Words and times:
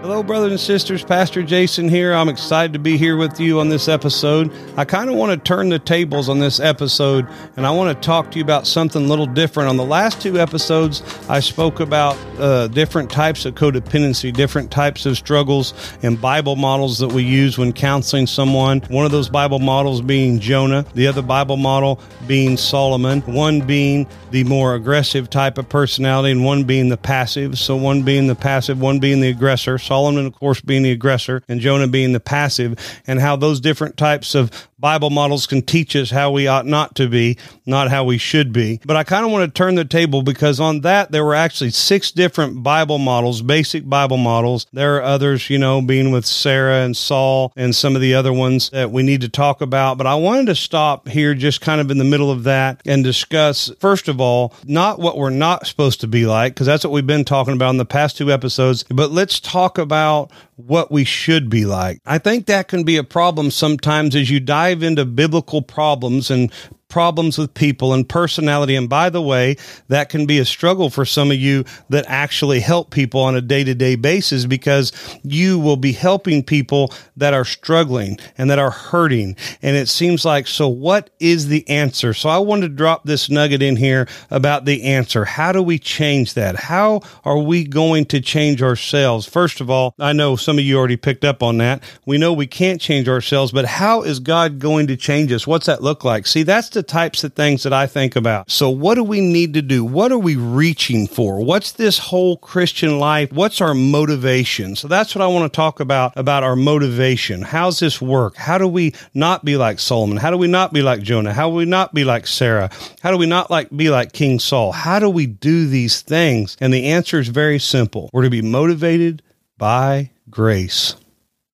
Hello, 0.00 0.22
brothers 0.22 0.52
and 0.52 0.60
sisters. 0.60 1.02
Pastor 1.02 1.42
Jason 1.42 1.88
here. 1.88 2.14
I'm 2.14 2.28
excited 2.28 2.72
to 2.74 2.78
be 2.78 2.96
here 2.96 3.16
with 3.16 3.40
you 3.40 3.58
on 3.58 3.68
this 3.68 3.88
episode. 3.88 4.52
I 4.76 4.84
kind 4.84 5.10
of 5.10 5.16
want 5.16 5.32
to 5.32 5.36
turn 5.36 5.70
the 5.70 5.80
tables 5.80 6.28
on 6.28 6.38
this 6.38 6.60
episode 6.60 7.26
and 7.56 7.66
I 7.66 7.72
want 7.72 8.00
to 8.00 8.06
talk 8.06 8.30
to 8.30 8.38
you 8.38 8.44
about 8.44 8.64
something 8.64 9.04
a 9.04 9.08
little 9.08 9.26
different. 9.26 9.68
On 9.68 9.76
the 9.76 9.84
last 9.84 10.22
two 10.22 10.38
episodes, 10.38 11.02
I 11.28 11.40
spoke 11.40 11.80
about 11.80 12.16
uh, 12.38 12.68
different 12.68 13.10
types 13.10 13.44
of 13.44 13.56
codependency, 13.56 14.32
different 14.32 14.70
types 14.70 15.04
of 15.04 15.18
struggles, 15.18 15.74
and 16.04 16.20
Bible 16.20 16.54
models 16.54 17.00
that 17.00 17.12
we 17.12 17.24
use 17.24 17.58
when 17.58 17.72
counseling 17.72 18.28
someone. 18.28 18.82
One 18.90 19.04
of 19.04 19.10
those 19.10 19.28
Bible 19.28 19.58
models 19.58 20.00
being 20.00 20.38
Jonah, 20.38 20.86
the 20.94 21.08
other 21.08 21.22
Bible 21.22 21.56
model 21.56 22.00
being 22.28 22.56
Solomon, 22.56 23.20
one 23.22 23.62
being 23.62 24.06
the 24.30 24.44
more 24.44 24.76
aggressive 24.76 25.28
type 25.28 25.58
of 25.58 25.68
personality, 25.68 26.30
and 26.30 26.44
one 26.44 26.62
being 26.62 26.88
the 26.88 26.96
passive. 26.96 27.58
So, 27.58 27.74
one 27.74 28.02
being 28.02 28.28
the 28.28 28.36
passive, 28.36 28.80
one 28.80 29.00
being 29.00 29.20
the 29.20 29.30
aggressor. 29.30 29.78
Solomon, 29.88 30.26
of 30.26 30.34
course, 30.34 30.60
being 30.60 30.82
the 30.82 30.92
aggressor, 30.92 31.42
and 31.48 31.60
Jonah 31.60 31.88
being 31.88 32.12
the 32.12 32.20
passive, 32.20 32.78
and 33.06 33.18
how 33.18 33.36
those 33.36 33.58
different 33.58 33.96
types 33.96 34.34
of 34.34 34.68
Bible 34.78 35.10
models 35.10 35.46
can 35.46 35.62
teach 35.62 35.96
us 35.96 36.10
how 36.10 36.30
we 36.30 36.46
ought 36.46 36.66
not 36.66 36.94
to 36.96 37.08
be, 37.08 37.36
not 37.66 37.90
how 37.90 38.04
we 38.04 38.18
should 38.18 38.52
be. 38.52 38.80
But 38.84 38.96
I 38.96 39.02
kind 39.02 39.24
of 39.24 39.32
want 39.32 39.44
to 39.44 39.58
turn 39.58 39.74
the 39.74 39.84
table 39.84 40.22
because 40.22 40.60
on 40.60 40.82
that, 40.82 41.10
there 41.10 41.24
were 41.24 41.34
actually 41.34 41.70
six 41.70 42.12
different 42.12 42.62
Bible 42.62 42.98
models, 42.98 43.42
basic 43.42 43.88
Bible 43.88 44.18
models. 44.18 44.66
There 44.72 44.96
are 44.96 45.02
others, 45.02 45.50
you 45.50 45.58
know, 45.58 45.80
being 45.82 46.12
with 46.12 46.26
Sarah 46.26 46.84
and 46.84 46.96
Saul 46.96 47.52
and 47.56 47.74
some 47.74 47.96
of 47.96 48.02
the 48.02 48.14
other 48.14 48.32
ones 48.32 48.70
that 48.70 48.92
we 48.92 49.02
need 49.02 49.22
to 49.22 49.28
talk 49.28 49.62
about. 49.62 49.98
But 49.98 50.06
I 50.06 50.14
wanted 50.14 50.46
to 50.46 50.54
stop 50.54 51.08
here 51.08 51.34
just 51.34 51.60
kind 51.60 51.80
of 51.80 51.90
in 51.90 51.98
the 51.98 52.04
middle 52.04 52.30
of 52.30 52.44
that 52.44 52.80
and 52.86 53.02
discuss, 53.02 53.72
first 53.80 54.06
of 54.06 54.20
all, 54.20 54.54
not 54.64 55.00
what 55.00 55.16
we're 55.16 55.30
not 55.30 55.66
supposed 55.66 56.00
to 56.02 56.06
be 56.06 56.26
like, 56.26 56.54
because 56.54 56.66
that's 56.66 56.84
what 56.84 56.92
we've 56.92 57.06
been 57.06 57.24
talking 57.24 57.54
about 57.54 57.70
in 57.70 57.78
the 57.78 57.84
past 57.84 58.16
two 58.16 58.30
episodes, 58.30 58.84
but 58.84 59.10
let's 59.10 59.40
talk 59.40 59.77
about 59.78 60.30
what 60.56 60.90
we 60.90 61.04
should 61.04 61.48
be 61.48 61.64
like. 61.64 62.00
I 62.04 62.18
think 62.18 62.46
that 62.46 62.68
can 62.68 62.84
be 62.84 62.96
a 62.96 63.04
problem 63.04 63.50
sometimes 63.50 64.14
as 64.14 64.30
you 64.30 64.40
dive 64.40 64.82
into 64.82 65.04
biblical 65.04 65.62
problems 65.62 66.30
and 66.30 66.52
problems 66.88 67.36
with 67.36 67.52
people 67.52 67.92
and 67.92 68.08
personality. 68.08 68.74
And 68.74 68.88
by 68.88 69.10
the 69.10 69.22
way, 69.22 69.56
that 69.88 70.08
can 70.08 70.26
be 70.26 70.38
a 70.38 70.44
struggle 70.44 70.88
for 70.90 71.04
some 71.04 71.30
of 71.30 71.36
you 71.36 71.64
that 71.90 72.04
actually 72.08 72.60
help 72.60 72.90
people 72.90 73.20
on 73.20 73.36
a 73.36 73.40
day 73.42 73.62
to 73.64 73.74
day 73.74 73.94
basis 73.94 74.46
because 74.46 74.92
you 75.22 75.58
will 75.58 75.76
be 75.76 75.92
helping 75.92 76.42
people 76.42 76.92
that 77.16 77.34
are 77.34 77.44
struggling 77.44 78.18
and 78.38 78.50
that 78.50 78.58
are 78.58 78.70
hurting. 78.70 79.36
And 79.60 79.76
it 79.76 79.88
seems 79.88 80.24
like, 80.24 80.46
so 80.46 80.68
what 80.68 81.10
is 81.20 81.48
the 81.48 81.68
answer? 81.68 82.14
So 82.14 82.30
I 82.30 82.38
wanted 82.38 82.68
to 82.68 82.74
drop 82.74 83.04
this 83.04 83.28
nugget 83.28 83.62
in 83.62 83.76
here 83.76 84.08
about 84.30 84.64
the 84.64 84.84
answer. 84.84 85.24
How 85.26 85.52
do 85.52 85.62
we 85.62 85.78
change 85.78 86.34
that? 86.34 86.56
How 86.56 87.02
are 87.24 87.38
we 87.38 87.64
going 87.64 88.06
to 88.06 88.20
change 88.20 88.62
ourselves? 88.62 89.26
First 89.26 89.60
of 89.60 89.68
all, 89.68 89.94
I 89.98 90.12
know 90.12 90.36
some 90.36 90.58
of 90.58 90.64
you 90.64 90.78
already 90.78 90.96
picked 90.96 91.24
up 91.24 91.42
on 91.42 91.58
that. 91.58 91.82
We 92.06 92.16
know 92.16 92.32
we 92.32 92.46
can't 92.46 92.80
change 92.80 93.08
ourselves, 93.08 93.52
but 93.52 93.66
how 93.66 94.02
is 94.02 94.20
God 94.20 94.58
going 94.58 94.86
to 94.86 94.96
change 94.96 95.32
us? 95.32 95.46
What's 95.46 95.66
that 95.66 95.82
look 95.82 96.02
like? 96.04 96.26
See, 96.26 96.42
that's 96.42 96.70
the 96.70 96.77
types 96.82 97.24
of 97.24 97.34
things 97.34 97.62
that 97.62 97.72
I 97.72 97.86
think 97.86 98.16
about. 98.16 98.50
So, 98.50 98.70
what 98.70 98.94
do 98.94 99.04
we 99.04 99.20
need 99.20 99.54
to 99.54 99.62
do? 99.62 99.84
What 99.84 100.12
are 100.12 100.18
we 100.18 100.36
reaching 100.36 101.06
for? 101.06 101.44
What's 101.44 101.72
this 101.72 101.98
whole 101.98 102.36
Christian 102.36 102.98
life? 102.98 103.32
What's 103.32 103.60
our 103.60 103.74
motivation? 103.74 104.76
So, 104.76 104.88
that's 104.88 105.14
what 105.14 105.22
I 105.22 105.26
want 105.26 105.52
to 105.52 105.56
talk 105.56 105.80
about 105.80 106.12
about 106.16 106.42
our 106.42 106.56
motivation. 106.56 107.42
How's 107.42 107.78
this 107.78 108.00
work? 108.00 108.36
How 108.36 108.58
do 108.58 108.68
we 108.68 108.94
not 109.14 109.44
be 109.44 109.56
like 109.56 109.78
Solomon? 109.78 110.16
How 110.16 110.30
do 110.30 110.36
we 110.36 110.48
not 110.48 110.72
be 110.72 110.82
like 110.82 111.02
Jonah? 111.02 111.32
How 111.32 111.48
do 111.48 111.54
we 111.54 111.64
not 111.64 111.94
be 111.94 112.04
like 112.04 112.26
Sarah? 112.26 112.70
How 113.02 113.10
do 113.10 113.16
we 113.16 113.26
not 113.26 113.50
like 113.50 113.68
be 113.76 113.90
like 113.90 114.12
King 114.12 114.38
Saul? 114.38 114.72
How 114.72 114.98
do 114.98 115.08
we 115.08 115.26
do 115.26 115.66
these 115.66 116.02
things? 116.02 116.56
And 116.60 116.72
the 116.72 116.86
answer 116.86 117.18
is 117.18 117.28
very 117.28 117.58
simple. 117.58 118.10
We're 118.12 118.22
to 118.22 118.30
be 118.30 118.42
motivated 118.42 119.22
by 119.56 120.10
grace. 120.30 120.94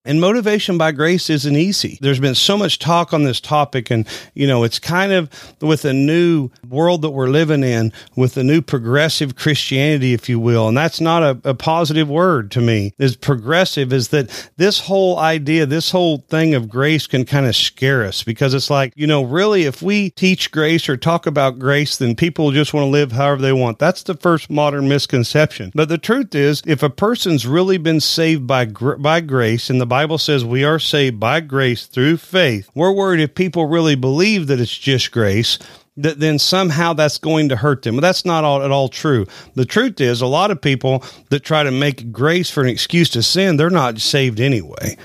And 0.07 0.21
motivation 0.21 0.77
by 0.77 0.93
grace 0.93 1.31
isn't 1.31 1.57
easy. 1.57 1.97
There's 2.03 2.21
been 2.21 2.35
so 2.35 2.59
much 2.59 2.79
talk 2.79 3.15
on 3.15 3.25
this 3.25 3.41
topic, 3.41 3.91
and 3.91 4.07
you 4.35 4.47
know, 4.47 4.63
it's 4.63 4.79
kind 4.79 5.13
of 5.13 5.31
with 5.63 5.87
a 5.87 5.95
new 5.95 6.51
world 6.69 7.01
that 7.03 7.11
we're 7.11 7.29
living 7.29 7.65
in, 7.65 7.91
with 8.15 8.35
the 8.35 8.45
new 8.45 8.61
progressive 8.61 9.35
Christianity, 9.35 10.13
if 10.13 10.29
you 10.29 10.39
will. 10.39 10.69
And 10.69 10.77
that's 10.77 11.01
not 11.01 11.23
a, 11.23 11.51
a 11.51 11.55
positive 11.55 12.07
word 12.11 12.51
to 12.51 12.61
me. 12.61 12.93
Is 12.99 13.17
progressive 13.17 13.95
is 13.95 14.09
that 14.09 14.51
this 14.59 14.81
whole 14.81 15.19
idea, 15.19 15.65
this 15.65 15.91
whole 15.91 16.19
thing 16.29 16.55
of 16.55 16.69
grace 16.69 17.07
can 17.07 17.25
kind 17.25 17.47
of 17.47 17.57
scare 17.57 18.05
us 18.05 18.23
because 18.23 18.53
it's 18.53 18.69
like, 18.69 18.93
you 18.97 19.07
know, 19.07 19.23
really, 19.23 19.63
if 19.63 19.81
we 19.81 20.11
teach 20.11 20.51
grace 20.51 20.87
or 20.87 20.99
talk 20.99 21.25
about 21.25 21.59
grace, 21.59 21.97
then 21.97 22.15
people 22.15 22.51
just 22.51 22.75
want 22.75 22.85
to 22.85 22.91
live 22.91 23.13
however 23.13 23.41
they 23.41 23.55
want. 23.55 23.79
That's 23.79 24.03
the 24.03 24.17
first 24.17 24.51
modern 24.51 24.87
misconception. 24.87 25.73
But 25.75 25.89
the 25.89 25.97
truth 25.97 26.35
is, 26.35 26.63
if 26.67 26.83
a 26.83 26.91
person's 26.91 27.47
really 27.47 27.79
been 27.79 28.01
saved 28.01 28.47
by 28.47 28.67
by 28.67 29.23
grace, 29.23 29.71
and 29.71 29.81
the 29.81 29.94
Bible 29.95 30.19
says 30.19 30.45
we 30.45 30.65
are 30.65 30.81
saved 30.81 31.21
by 31.21 31.39
grace 31.39 31.87
through 31.87 32.17
faith. 32.17 32.69
We're 32.75 32.91
worried 32.91 33.21
if 33.21 33.37
people 33.37 33.67
really 33.67 33.95
believe 33.95 34.49
that 34.49 34.59
it's 34.59 34.77
just 34.77 35.13
grace, 35.13 35.57
that 35.97 36.19
then 36.19 36.41
somehow 36.41 36.95
that's 36.95 37.17
going 37.17 37.49
to 37.51 37.55
hurt 37.55 37.83
them. 37.83 37.95
But 37.95 38.01
that's 38.01 38.25
not 38.25 38.43
all, 38.43 38.61
at 38.65 38.73
all 38.73 38.89
true. 38.89 39.25
The 39.55 39.65
truth 39.65 40.01
is, 40.01 40.21
a 40.21 40.27
lot 40.27 40.51
of 40.51 40.61
people 40.61 41.05
that 41.31 41.45
try 41.45 41.63
to 41.63 41.71
make 41.71 42.11
grace 42.11 42.51
for 42.51 42.61
an 42.65 42.69
excuse 42.69 43.09
to 43.11 43.23
sin, 43.23 43.57
they're 43.57 43.71
not 43.71 44.01
saved 44.01 44.41
anyway. 44.41 44.97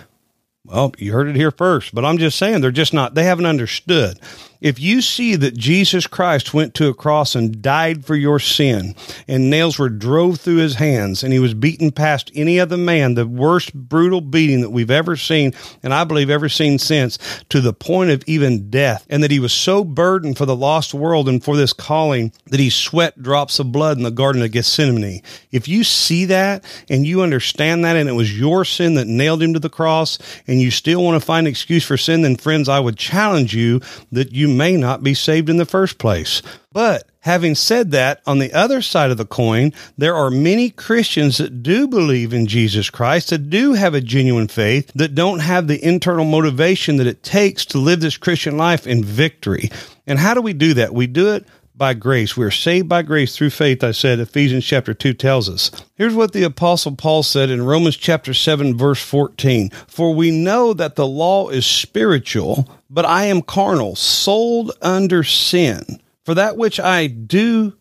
Well, 0.66 0.92
you 0.98 1.14
heard 1.14 1.28
it 1.28 1.36
here 1.36 1.52
first, 1.52 1.94
but 1.94 2.04
I'm 2.04 2.18
just 2.18 2.40
saying 2.40 2.62
they're 2.62 2.72
just 2.72 2.92
not, 2.92 3.14
they 3.14 3.26
haven't 3.26 3.46
understood. 3.46 4.20
If 4.62 4.78
you 4.78 5.02
see 5.02 5.38
that 5.38 5.56
Jesus 5.56 6.06
Christ 6.06 6.54
went 6.54 6.74
to 6.74 6.90
a 6.90 6.94
cross 6.94 7.34
and 7.34 7.62
died 7.62 8.06
for 8.06 8.16
your 8.16 8.40
sin, 8.40 8.94
and 9.26 9.50
nails 9.50 9.80
were 9.80 9.88
drove 9.88 10.42
through 10.42 10.58
his 10.58 10.76
hands, 10.76 11.24
and 11.24 11.32
he 11.32 11.40
was 11.40 11.54
beaten 11.54 11.92
past 11.92 12.30
any 12.36 12.60
other 12.60 12.76
man, 12.76 13.14
the 13.14 13.26
worst 13.26 13.74
brutal 13.74 14.20
beating 14.20 14.60
that 14.60 14.72
we've 14.72 14.92
ever 14.92 15.16
seen, 15.16 15.54
and 15.82 15.94
I 15.94 16.04
believe 16.04 16.30
ever 16.30 16.50
seen 16.50 16.78
since, 16.78 17.18
to 17.48 17.62
the 17.62 17.72
point 17.72 18.12
of 18.12 18.22
even 18.28 18.70
death, 18.70 19.06
and 19.10 19.24
that 19.24 19.32
he 19.32 19.40
was 19.40 19.54
so 19.54 19.86
burdened 19.86 20.38
for 20.38 20.46
the 20.46 20.58
lost 20.58 20.94
world 20.94 21.30
and 21.30 21.42
for 21.42 21.56
this 21.56 21.72
calling 21.72 22.34
that 22.48 22.60
he 22.60 22.70
sweat 22.70 23.22
drops 23.24 23.60
of 23.60 23.72
blood 23.72 23.96
in 23.96 24.04
the 24.04 24.12
Garden 24.12 24.42
of 24.42 24.52
Gethsemane. 24.52 25.22
If 25.52 25.70
you 25.70 25.86
see 25.86 26.26
that 26.26 26.66
and 26.90 27.08
you 27.08 27.22
understand 27.22 27.86
that, 27.86 27.96
and 27.96 28.10
it 28.10 28.14
was 28.14 28.38
your 28.38 28.66
sin 28.66 28.96
that 28.96 29.08
nailed 29.08 29.42
him 29.42 29.54
to 29.54 29.60
the 29.60 29.70
cross, 29.70 30.20
and 30.48 30.60
you 30.60 30.70
still 30.70 31.02
want 31.02 31.18
to 31.22 31.26
find 31.26 31.48
an 31.48 31.52
excuse 31.52 31.86
for 31.86 31.96
sin, 31.96 32.24
then 32.24 32.36
friends, 32.36 32.68
I 32.68 32.82
would 32.82 32.98
challenge 32.98 33.56
you 33.56 33.80
that 34.12 34.34
you 34.34 34.49
may 34.50 34.76
not 34.76 35.04
be 35.04 35.14
saved 35.14 35.50
in 35.50 35.58
the 35.58 35.66
first 35.66 35.98
place. 35.98 36.42
But 36.72 37.10
having 37.22 37.56
said 37.56 37.92
that, 37.92 38.22
on 38.26 38.40
the 38.40 38.54
other 38.54 38.82
side 38.82 39.12
of 39.12 39.18
the 39.18 39.26
coin, 39.26 39.74
there 39.98 40.16
are 40.16 40.30
many 40.30 40.70
Christians 40.70 41.38
that 41.38 41.64
do 41.64 41.88
believe 41.88 42.34
in 42.34 42.48
Jesus 42.48 42.90
Christ, 42.90 43.30
that 43.30 43.50
do 43.50 43.74
have 43.74 43.94
a 43.94 44.02
genuine 44.02 44.48
faith, 44.48 44.92
that 44.96 45.16
don't 45.16 45.40
have 45.40 45.68
the 45.68 45.84
internal 45.84 46.26
motivation 46.26 46.98
that 46.98 47.08
it 47.08 47.24
takes 47.24 47.66
to 47.68 47.78
live 47.78 48.02
this 48.02 48.18
Christian 48.18 48.58
life 48.58 48.86
in 48.86 49.04
victory. 49.04 49.70
And 50.06 50.20
how 50.20 50.34
do 50.34 50.42
we 50.42 50.54
do 50.54 50.74
that? 50.76 50.94
We 50.94 51.08
do 51.08 51.34
it 51.34 51.46
by 51.80 51.96
grace. 51.96 52.38
We 52.38 52.46
are 52.46 52.52
saved 52.52 52.88
by 52.88 53.02
grace 53.02 53.36
through 53.36 53.50
faith, 53.50 53.84
I 53.84 53.92
said, 53.92 54.20
Ephesians 54.20 54.66
chapter 54.66 54.94
2 54.94 55.16
tells 55.16 55.50
us. 55.50 55.72
Here's 55.96 56.14
what 56.14 56.34
the 56.34 56.44
Apostle 56.44 56.96
Paul 56.96 57.24
said 57.24 57.50
in 57.50 57.66
Romans 57.66 57.98
chapter 57.98 58.36
7, 58.36 58.78
verse 58.78 59.02
14 59.02 59.72
For 59.88 60.14
we 60.14 60.30
know 60.30 60.74
that 60.74 60.96
the 60.96 61.08
law 61.08 61.50
is 61.50 61.66
spiritual 61.66 62.70
but 62.90 63.06
I 63.06 63.26
am 63.26 63.42
carnal, 63.42 63.96
sold 63.96 64.72
under 64.82 65.24
sin. 65.24 66.02
For 66.26 66.34
that 66.34 66.58
which 66.58 66.80
I 66.80 67.08
do, 67.08 67.74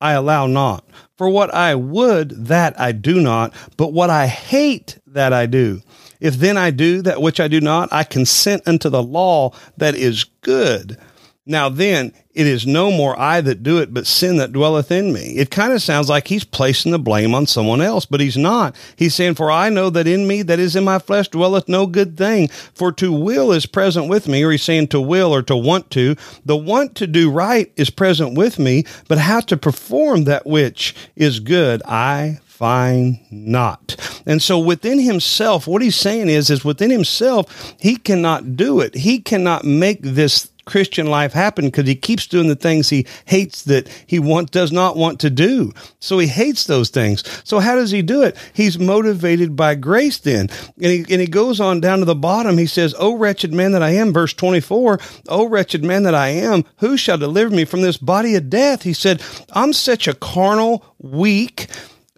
I 0.00 0.12
allow 0.12 0.46
not. 0.46 0.84
For 1.16 1.28
what 1.28 1.52
I 1.54 1.74
would, 1.74 2.46
that 2.46 2.78
I 2.78 2.92
do 2.92 3.20
not. 3.20 3.54
But 3.76 3.92
what 3.92 4.10
I 4.10 4.26
hate, 4.26 4.98
that 5.06 5.32
I 5.32 5.46
do. 5.46 5.82
If 6.20 6.36
then 6.36 6.58
I 6.58 6.70
do 6.70 7.00
that 7.02 7.22
which 7.22 7.40
I 7.40 7.48
do 7.48 7.60
not, 7.60 7.88
I 7.92 8.04
consent 8.04 8.62
unto 8.66 8.90
the 8.90 9.02
law 9.02 9.52
that 9.78 9.94
is 9.94 10.24
good. 10.42 10.98
Now 11.46 11.70
then, 11.70 12.12
it 12.32 12.46
is 12.46 12.66
no 12.66 12.90
more 12.90 13.18
I 13.18 13.40
that 13.40 13.62
do 13.62 13.78
it, 13.78 13.92
but 13.94 14.06
sin 14.06 14.36
that 14.36 14.52
dwelleth 14.52 14.92
in 14.92 15.12
me. 15.12 15.36
It 15.36 15.50
kind 15.50 15.72
of 15.72 15.80
sounds 15.82 16.08
like 16.08 16.28
he's 16.28 16.44
placing 16.44 16.92
the 16.92 16.98
blame 16.98 17.34
on 17.34 17.46
someone 17.46 17.80
else, 17.80 18.04
but 18.04 18.20
he's 18.20 18.36
not. 18.36 18.76
He's 18.96 19.14
saying, 19.14 19.34
For 19.34 19.50
I 19.50 19.70
know 19.70 19.88
that 19.90 20.06
in 20.06 20.26
me, 20.26 20.42
that 20.42 20.58
is 20.58 20.76
in 20.76 20.84
my 20.84 20.98
flesh, 20.98 21.28
dwelleth 21.28 21.66
no 21.66 21.86
good 21.86 22.18
thing. 22.18 22.48
For 22.48 22.92
to 22.92 23.10
will 23.10 23.52
is 23.52 23.64
present 23.64 24.08
with 24.08 24.28
me, 24.28 24.42
or 24.42 24.50
he's 24.50 24.62
saying 24.62 24.88
to 24.88 25.00
will 25.00 25.34
or 25.34 25.42
to 25.42 25.56
want 25.56 25.90
to. 25.92 26.14
The 26.44 26.56
want 26.56 26.94
to 26.96 27.06
do 27.06 27.30
right 27.30 27.72
is 27.74 27.88
present 27.88 28.36
with 28.36 28.58
me, 28.58 28.84
but 29.08 29.18
how 29.18 29.40
to 29.40 29.56
perform 29.56 30.24
that 30.24 30.46
which 30.46 30.94
is 31.16 31.40
good, 31.40 31.82
I 31.84 32.38
find 32.60 33.18
not. 33.30 33.96
And 34.26 34.42
so 34.42 34.58
within 34.58 35.00
himself, 35.00 35.66
what 35.66 35.80
he's 35.80 35.96
saying 35.96 36.28
is, 36.28 36.50
is 36.50 36.62
within 36.62 36.90
himself, 36.90 37.74
he 37.80 37.96
cannot 37.96 38.54
do 38.54 38.80
it. 38.80 38.94
He 38.94 39.18
cannot 39.18 39.64
make 39.64 40.02
this 40.02 40.49
Christian 40.70 41.06
life 41.06 41.32
happen 41.32 41.66
because 41.66 41.86
he 41.88 41.96
keeps 41.96 42.28
doing 42.28 42.46
the 42.46 42.54
things 42.54 42.88
he 42.88 43.06
hates 43.24 43.64
that 43.64 43.88
he 44.06 44.20
want 44.20 44.52
does 44.52 44.70
not 44.70 44.96
want 44.96 45.18
to 45.20 45.28
do. 45.28 45.72
So 45.98 46.18
he 46.20 46.28
hates 46.28 46.64
those 46.64 46.90
things. 46.90 47.24
So 47.42 47.58
how 47.58 47.74
does 47.74 47.90
he 47.90 48.02
do 48.02 48.22
it? 48.22 48.36
He's 48.52 48.78
motivated 48.78 49.56
by 49.56 49.74
grace 49.74 50.18
then. 50.18 50.48
And 50.76 50.86
he, 50.92 50.98
and 51.10 51.20
he 51.20 51.26
goes 51.26 51.58
on 51.60 51.80
down 51.80 51.98
to 51.98 52.04
the 52.04 52.14
bottom. 52.14 52.56
He 52.56 52.66
says, 52.66 52.94
"Oh 52.98 53.16
wretched 53.16 53.52
man 53.52 53.72
that 53.72 53.82
I 53.82 53.90
am," 53.90 54.12
verse 54.12 54.32
24, 54.32 55.00
"Oh 55.28 55.48
wretched 55.48 55.84
man 55.84 56.04
that 56.04 56.14
I 56.14 56.28
am, 56.28 56.64
who 56.76 56.96
shall 56.96 57.18
deliver 57.18 57.54
me 57.54 57.64
from 57.64 57.82
this 57.82 57.96
body 57.96 58.36
of 58.36 58.48
death?" 58.48 58.82
He 58.82 58.92
said, 58.92 59.20
"I'm 59.52 59.72
such 59.72 60.06
a 60.06 60.14
carnal, 60.14 60.84
weak, 60.98 61.66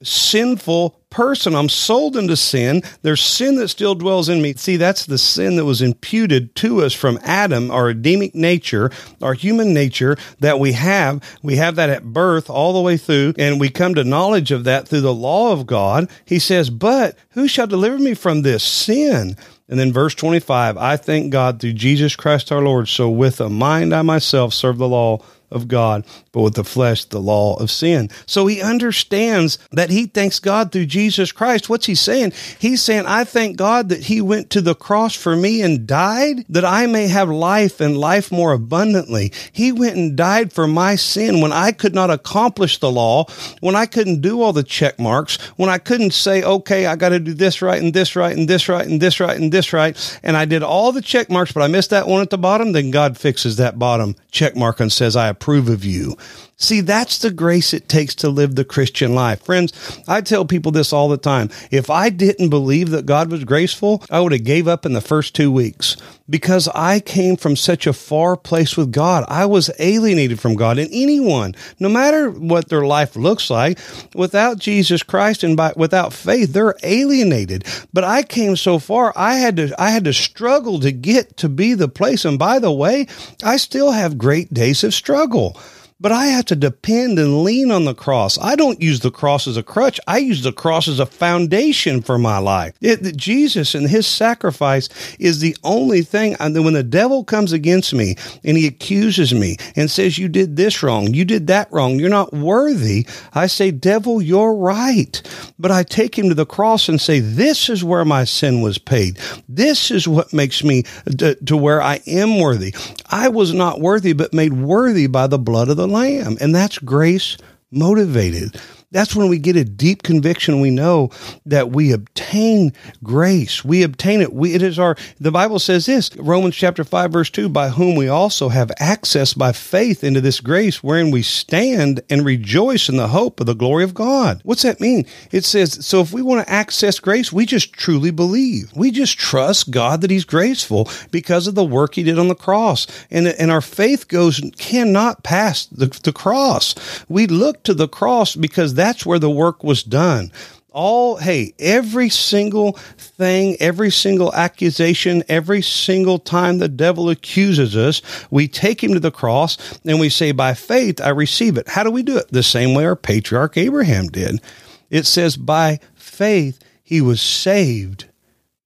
sinful 0.03 0.99
person. 1.13 1.55
I'm 1.55 1.69
sold 1.69 2.17
into 2.17 2.37
sin. 2.37 2.83
There's 3.03 3.23
sin 3.23 3.57
that 3.57 3.69
still 3.69 3.95
dwells 3.95 4.29
in 4.29 4.41
me. 4.41 4.55
See, 4.55 4.77
that's 4.77 5.07
the 5.07 5.19
sin 5.19 5.57
that 5.57 5.65
was 5.65 5.83
imputed 5.83 6.55
to 6.57 6.83
us 6.83 6.95
from 6.95 7.19
Adam, 7.23 7.71
our 7.71 7.91
Adamic 7.91 8.35
nature, 8.35 8.91
our 9.21 9.35
human 9.35 9.75
nature 9.75 10.17
that 10.41 10.59
we 10.59 10.73
have. 10.73 11.23
We 11.43 11.57
have 11.57 11.77
that 11.77 11.91
at 11.91 12.05
birth 12.05 12.49
all 12.49 12.73
the 12.73 12.81
way 12.81 12.97
through, 12.97 13.35
and 13.39 13.61
we 13.61 13.69
come 13.69 13.95
to 13.95 14.05
knowledge 14.05 14.51
of 14.51 14.65
that 14.65 14.89
through 14.89 15.03
the 15.03 15.15
law 15.15 15.53
of 15.53 15.67
God. 15.67 16.09
He 16.25 16.39
says, 16.39 16.71
But 16.71 17.17
who 17.31 17.47
shall 17.47 17.67
deliver 17.67 17.99
me 17.99 18.15
from 18.15 18.43
this 18.43 18.65
sin? 18.65 19.37
And 19.69 19.79
then 19.79 19.93
verse 19.93 20.15
25, 20.15 20.77
I 20.77 20.97
thank 20.97 21.33
God 21.33 21.61
through 21.61 21.75
Jesus 21.75 22.17
Christ 22.17 22.53
our 22.53 22.61
Lord. 22.61 22.89
So 22.89 23.09
with 23.09 23.41
a 23.41 23.49
mind 23.49 23.95
I 23.95 24.03
myself 24.03 24.53
serve 24.53 24.79
the 24.79 24.89
law 24.89 25.25
of 25.53 25.69
God, 25.69 26.05
but 26.33 26.43
with 26.43 26.55
the 26.55 26.65
flesh, 26.65 27.05
the 27.05 27.21
law 27.21 27.57
of 27.57 27.71
sin. 27.71 28.11
So 28.27 28.47
he 28.47 28.61
understands 28.61 29.59
that 29.71 29.91
he 29.91 30.07
thanks 30.07 30.39
God 30.39 30.73
through 30.73 30.87
Jesus 30.87 31.33
Christ. 31.33 31.69
What's 31.69 31.87
he 31.87 31.95
saying? 31.95 32.33
He's 32.59 32.83
saying, 32.83 33.07
I 33.07 33.25
thank 33.25 33.57
God 33.57 33.89
that 33.91 34.05
he 34.05 34.21
went 34.21 34.51
to 34.51 34.61
the 34.61 34.75
cross 34.75 35.15
for 35.15 35.37
me 35.37 35.63
and 35.63 35.87
died 35.87 36.45
that 36.49 36.65
I 36.65 36.87
may 36.87 37.09
have 37.09 37.29
life 37.29 37.81
and 37.81 37.97
life 37.97 38.33
more 38.33 38.53
abundantly. 38.53 39.33
He 39.53 39.73
went 39.73 39.97
and 39.97 40.17
died 40.17 40.53
for 40.53 40.67
my 40.67 40.97
sin 40.97 41.41
when 41.41 41.53
I 41.53 41.73
could 41.73 41.95
not 41.95 42.11
accomplish 42.11 42.79
the 42.79 42.91
law, 42.91 43.27
when 43.61 43.77
I 43.77 43.87
couldn't 43.87 44.21
do 44.21 44.43
all 44.43 44.53
the 44.53 44.63
check 44.63 44.99
marks, 44.99 45.37
when 45.57 45.69
I 45.69 45.79
couldn't 45.79 46.13
say, 46.13 46.43
okay, 46.43 46.87
I 46.87 46.97
got 46.97 47.11
to 47.11 47.21
do 47.21 47.35
this 47.35 47.63
right 47.63 47.81
and 47.81 47.93
this 47.93 48.17
right 48.17 48.37
and 48.37 48.49
this 48.49 48.69
right 48.69 48.87
and 48.87 49.01
this 49.01 49.21
right 49.21 49.37
and 49.37 49.53
this 49.53 49.73
right. 49.73 50.21
And 50.23 50.37
I 50.37 50.45
did 50.45 50.63
all 50.63 50.93
the 50.93 51.03
check 51.03 51.31
marks, 51.31 51.53
but 51.53 51.63
I 51.63 51.69
missed 51.69 51.91
that 51.91 52.07
one 52.07 52.23
at 52.23 52.31
the 52.31 52.39
bottom. 52.39 52.73
Then 52.73 52.91
God 52.91 53.19
fixes 53.19 53.57
that 53.57 53.79
bottom 53.79 54.17
check 54.31 54.57
mark 54.57 54.81
and 54.81 54.91
says, 54.91 55.15
I 55.15 55.29
of 55.69 55.85
you. 55.85 56.17
See, 56.57 56.81
that's 56.81 57.19
the 57.19 57.33
grace 57.33 57.75
it 57.75 57.89
takes 57.89 58.15
to 58.17 58.29
live 58.29 58.55
the 58.55 58.65
Christian 58.65 59.15
life. 59.15 59.43
Friends, 59.43 59.73
I 60.07 60.21
tell 60.21 60.45
people 60.45 60.71
this 60.71 60.93
all 60.93 61.09
the 61.09 61.17
time. 61.17 61.51
If 61.71 61.91
I 61.91 62.09
didn't 62.09 62.51
believe 62.51 62.91
that 62.91 63.07
God 63.07 63.31
was 63.31 63.43
graceful, 63.43 64.05
I 64.11 64.21
would 64.21 64.33
have 64.33 64.45
gave 64.45 64.69
up 64.69 64.87
in 64.87 64.93
the 64.93 65.01
first 65.01 65.35
two 65.35 65.51
weeks 65.51 65.97
because 66.31 66.69
I 66.69 67.01
came 67.01 67.37
from 67.37 67.57
such 67.57 67.87
a 67.87 67.93
far 67.93 68.37
place 68.37 68.77
with 68.77 68.93
God. 68.93 69.25
I 69.29 69.47
was 69.47 69.71
alienated 69.79 70.39
from 70.39 70.55
God 70.55 70.79
and 70.79 70.89
anyone, 70.93 71.57
no 71.81 71.89
matter 71.89 72.31
what 72.31 72.69
their 72.69 72.87
life 72.87 73.17
looks 73.17 73.51
like, 73.51 73.79
without 74.15 74.59
Jesus 74.59 75.03
Christ 75.03 75.43
and 75.43 75.57
by, 75.57 75.73
without 75.75 76.13
faith, 76.13 76.53
they're 76.53 76.77
alienated. 76.85 77.65
But 77.93 78.05
I 78.05 78.23
came 78.23 78.57
so 78.57 78.79
far, 78.79 79.13
I 79.17 79.35
had 79.37 79.57
to, 79.57 79.75
I 79.83 79.91
had 79.91 80.05
to 80.05 80.13
struggle 80.13 80.79
to 80.81 80.93
get 80.93 81.37
to 81.39 81.49
be 81.49 81.75
the 81.75 81.89
place. 81.89 82.25
And 82.25 82.39
by 82.39 82.61
the 82.61 82.73
way, 82.73 83.09
I 83.43 83.57
still 83.57 83.91
have 83.91 84.17
great 84.17 84.55
days 84.55 84.85
of 84.85 84.95
struggle 84.95 85.61
but 86.03 86.11
I 86.11 86.27
have 86.27 86.47
to 86.47 86.57
depend 86.57 87.19
and 87.21 87.45
lean 87.45 87.71
on 87.71 87.85
the 87.85 87.95
cross. 87.95 88.37
I 88.39 88.57
don't 88.57 88.83
use 88.83 89.01
the 89.01 89.13
cross 89.13 89.47
as 89.47 89.57
a 89.57 89.63
crutch. 89.63 90.01
I 90.09 90.19
use 90.19 90.43
the 90.43 90.53
cross 90.53 90.89
as 90.89 90.99
a 90.99 91.07
foundation 91.07 92.03
for 92.03 92.19
my 92.19 92.39
life. 92.39 92.75
It, 92.81 93.17
Jesus 93.17 93.77
and 93.77 93.89
his 93.89 94.07
sacrifice 94.07 94.89
is 95.21 95.39
the 95.39 95.57
only 95.63 96.03
thing. 96.03 96.35
And 96.41 96.65
when 96.65 96.75
the 96.75 96.83
devil 96.83 97.23
comes 97.23 97.53
against 97.53 97.95
me 97.95 98.17
and 98.43 98.57
he 98.57 98.67
accuses 98.67 99.33
me 99.33 99.57
and 99.77 99.89
says, 99.89 100.19
you 100.19 100.29
did 100.29 100.57
this 100.57 100.83
wrong, 100.83 101.15
you 101.15 101.25
did 101.25 101.47
that 101.47 101.73
wrong, 101.73 102.01
you're 102.01 102.11
not 102.11 102.33
worthy. 102.33 103.07
I 103.33 103.47
say, 103.47 103.71
devil, 103.71 104.21
you're 104.21 104.55
right. 104.55 105.23
But 105.57 105.71
I 105.71 105.85
take 105.85 106.19
him 106.19 106.29
to 106.31 106.35
the 106.35 106.45
cross 106.45 106.89
and 106.89 107.01
say, 107.01 107.21
this 107.21 107.69
is 107.69 107.85
where 107.85 108.05
my 108.05 108.25
sin 108.25 108.61
was 108.61 108.77
paid. 108.77 109.21
This 109.49 109.93
is 109.93 110.09
what 110.09 110.33
makes 110.33 110.65
me 110.65 110.83
to, 111.19 111.37
to 111.37 111.57
where 111.57 111.81
I 111.81 112.01
am 112.09 112.41
worthy. 112.41 112.75
I 113.09 113.29
was 113.29 113.55
not 113.55 113.81
worthy, 113.81 114.15
but 114.15 114.35
made 114.35 114.53
worthy 114.53 115.07
by 115.07 115.29
the 115.29 115.39
blood 115.39 115.69
of 115.69 115.77
the 115.77 115.92
Lamb. 115.93 116.37
And 116.41 116.55
that's 116.55 116.79
grace 116.79 117.37
motivated. 117.71 118.61
That's 118.93 119.17
when 119.17 119.29
we 119.29 119.39
get 119.39 119.56
a 119.56 119.65
deep 119.65 120.03
conviction. 120.03 120.61
We 120.61 120.71
know 120.71 121.11
that 121.47 121.71
we 121.71 121.93
obtain 121.93 122.73
grace. 123.03 123.65
We 123.65 123.83
obtain 123.83 124.21
it. 124.21 124.33
We, 124.33 124.55
it 124.55 124.62
is 124.62 124.79
our, 124.79 124.97
the 125.19 125.33
Bible 125.33 125.59
says 125.59 125.87
this, 125.87 126.15
Romans 126.17 126.55
chapter 126.55 126.85
5, 126.85 127.11
verse 127.11 127.31
2, 127.31 127.49
by 127.49 127.71
whom 127.71 127.97
we 127.97 128.09
also 128.09 128.50
have 128.50 128.71
access 128.79 129.33
by 129.33 129.53
faith 129.53 130.05
into 130.05 130.21
this 130.21 130.41
grace 130.41 130.83
wherein 130.83 131.11
we 131.11 131.23
stand 131.23 132.03
and 132.11 132.25
rejoice 132.25 132.89
in 132.91 132.99
the 132.99 133.09
hope 133.09 133.41
of 133.41 133.47
the 133.47 133.55
glory 133.55 133.83
of 133.83 133.94
God. 133.94 134.43
What's 134.44 134.62
that 134.62 134.81
mean? 134.81 135.06
It 135.31 135.44
says, 135.44 135.85
so 135.85 136.03
if 136.03 136.12
we 136.12 136.21
want 136.21 136.47
to 136.47 136.53
access 136.53 137.00
grace, 137.00 137.33
we 137.33 137.47
just 137.47 137.73
truly 137.73 138.11
believe. 138.11 138.73
We 138.77 138.91
just 138.91 139.19
trust 139.19 139.71
God 139.71 140.03
that 140.03 140.11
He's 140.11 140.27
graceful 140.27 140.89
because 141.11 141.47
of 141.47 141.55
the 141.55 141.65
work 141.65 141.94
He 141.94 142.03
did 142.03 142.19
on 142.19 142.29
the 142.29 142.35
cross. 142.35 142.87
And, 143.11 143.27
and 143.27 143.50
our 143.50 143.62
faith 143.62 144.09
goes, 144.09 144.43
cannot 144.59 145.23
pass 145.23 145.65
the, 145.67 145.87
the 145.87 146.12
cross. 146.12 146.75
We 147.09 147.27
look 147.27 147.62
to 147.62 147.73
the 147.73 147.89
cross 147.89 148.37
because 148.37 148.75
that's 148.82 149.06
where 149.06 149.20
the 149.20 149.31
work 149.31 149.62
was 149.62 149.84
done. 149.84 150.32
All 150.70 151.17
hey 151.17 151.55
every 151.58 152.08
single 152.08 152.73
thing 152.73 153.56
every 153.61 153.90
single 153.90 154.34
accusation 154.34 155.23
every 155.29 155.61
single 155.61 156.19
time 156.19 156.58
the 156.58 156.69
devil 156.69 157.11
accuses 157.11 157.76
us 157.76 158.00
we 158.31 158.49
take 158.49 158.82
him 158.82 158.94
to 158.94 159.00
the 159.00 159.11
cross 159.11 159.79
and 159.84 160.00
we 160.00 160.08
say 160.08 160.32
by 160.32 160.55
faith 160.55 160.99
i 161.00 161.11
receive 161.11 161.58
it. 161.58 161.69
How 161.69 161.82
do 161.82 161.90
we 161.90 162.02
do 162.02 162.17
it? 162.17 162.29
The 162.29 162.43
same 162.43 162.75
way 162.75 162.87
our 162.87 162.96
patriarch 162.96 163.58
abraham 163.58 164.08
did. 164.08 164.40
It 164.88 165.05
says 165.05 165.37
by 165.37 165.79
faith 165.94 166.58
he 166.82 167.02
was 167.02 167.20
saved. 167.20 168.06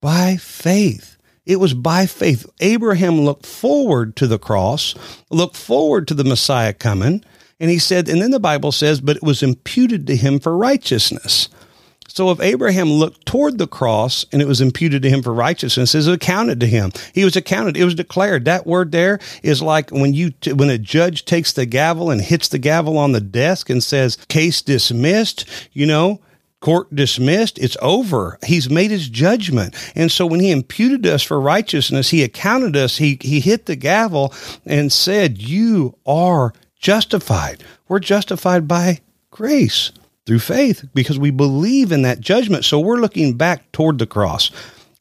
By 0.00 0.36
faith. 0.36 1.16
It 1.44 1.58
was 1.58 1.74
by 1.74 2.06
faith. 2.06 2.46
Abraham 2.60 3.20
looked 3.20 3.46
forward 3.46 4.14
to 4.16 4.28
the 4.28 4.38
cross 4.38 4.94
looked 5.28 5.56
forward 5.56 6.06
to 6.08 6.14
the 6.14 6.24
messiah 6.24 6.72
coming 6.72 7.24
and 7.58 7.70
he 7.70 7.78
said, 7.78 8.08
and 8.08 8.20
then 8.20 8.30
the 8.30 8.40
Bible 8.40 8.72
says, 8.72 9.00
but 9.00 9.16
it 9.16 9.22
was 9.22 9.42
imputed 9.42 10.06
to 10.06 10.16
him 10.16 10.38
for 10.38 10.56
righteousness. 10.56 11.48
So 12.08 12.30
if 12.30 12.40
Abraham 12.40 12.90
looked 12.90 13.26
toward 13.26 13.58
the 13.58 13.66
cross 13.66 14.24
and 14.32 14.40
it 14.40 14.48
was 14.48 14.62
imputed 14.62 15.02
to 15.02 15.10
him 15.10 15.22
for 15.22 15.34
righteousness, 15.34 15.94
it 15.94 15.98
was 15.98 16.08
accounted 16.08 16.60
to 16.60 16.66
him. 16.66 16.92
He 17.12 17.24
was 17.24 17.36
accounted. 17.36 17.76
It 17.76 17.84
was 17.84 17.94
declared. 17.94 18.46
That 18.46 18.66
word 18.66 18.90
there 18.90 19.18
is 19.42 19.60
like 19.60 19.90
when 19.90 20.14
you 20.14 20.32
when 20.54 20.70
a 20.70 20.78
judge 20.78 21.26
takes 21.26 21.52
the 21.52 21.66
gavel 21.66 22.10
and 22.10 22.22
hits 22.22 22.48
the 22.48 22.58
gavel 22.58 22.96
on 22.96 23.12
the 23.12 23.20
desk 23.20 23.68
and 23.68 23.84
says 23.84 24.16
case 24.28 24.62
dismissed. 24.62 25.44
You 25.72 25.84
know, 25.84 26.22
court 26.60 26.94
dismissed. 26.94 27.58
It's 27.58 27.76
over. 27.82 28.38
He's 28.46 28.70
made 28.70 28.90
his 28.90 29.10
judgment. 29.10 29.74
And 29.94 30.10
so 30.10 30.24
when 30.24 30.40
he 30.40 30.50
imputed 30.50 31.06
us 31.06 31.22
for 31.22 31.38
righteousness, 31.38 32.08
he 32.08 32.22
accounted 32.22 32.76
us. 32.76 32.96
He 32.96 33.18
he 33.20 33.40
hit 33.40 33.66
the 33.66 33.76
gavel 33.76 34.32
and 34.64 34.90
said, 34.90 35.42
"You 35.42 35.98
are." 36.06 36.54
Justified. 36.78 37.64
We're 37.88 37.98
justified 37.98 38.68
by 38.68 39.00
grace 39.30 39.92
through 40.26 40.40
faith 40.40 40.84
because 40.94 41.18
we 41.18 41.30
believe 41.30 41.92
in 41.92 42.02
that 42.02 42.20
judgment. 42.20 42.64
So 42.64 42.80
we're 42.80 43.00
looking 43.00 43.34
back 43.34 43.70
toward 43.72 43.98
the 43.98 44.06
cross. 44.06 44.50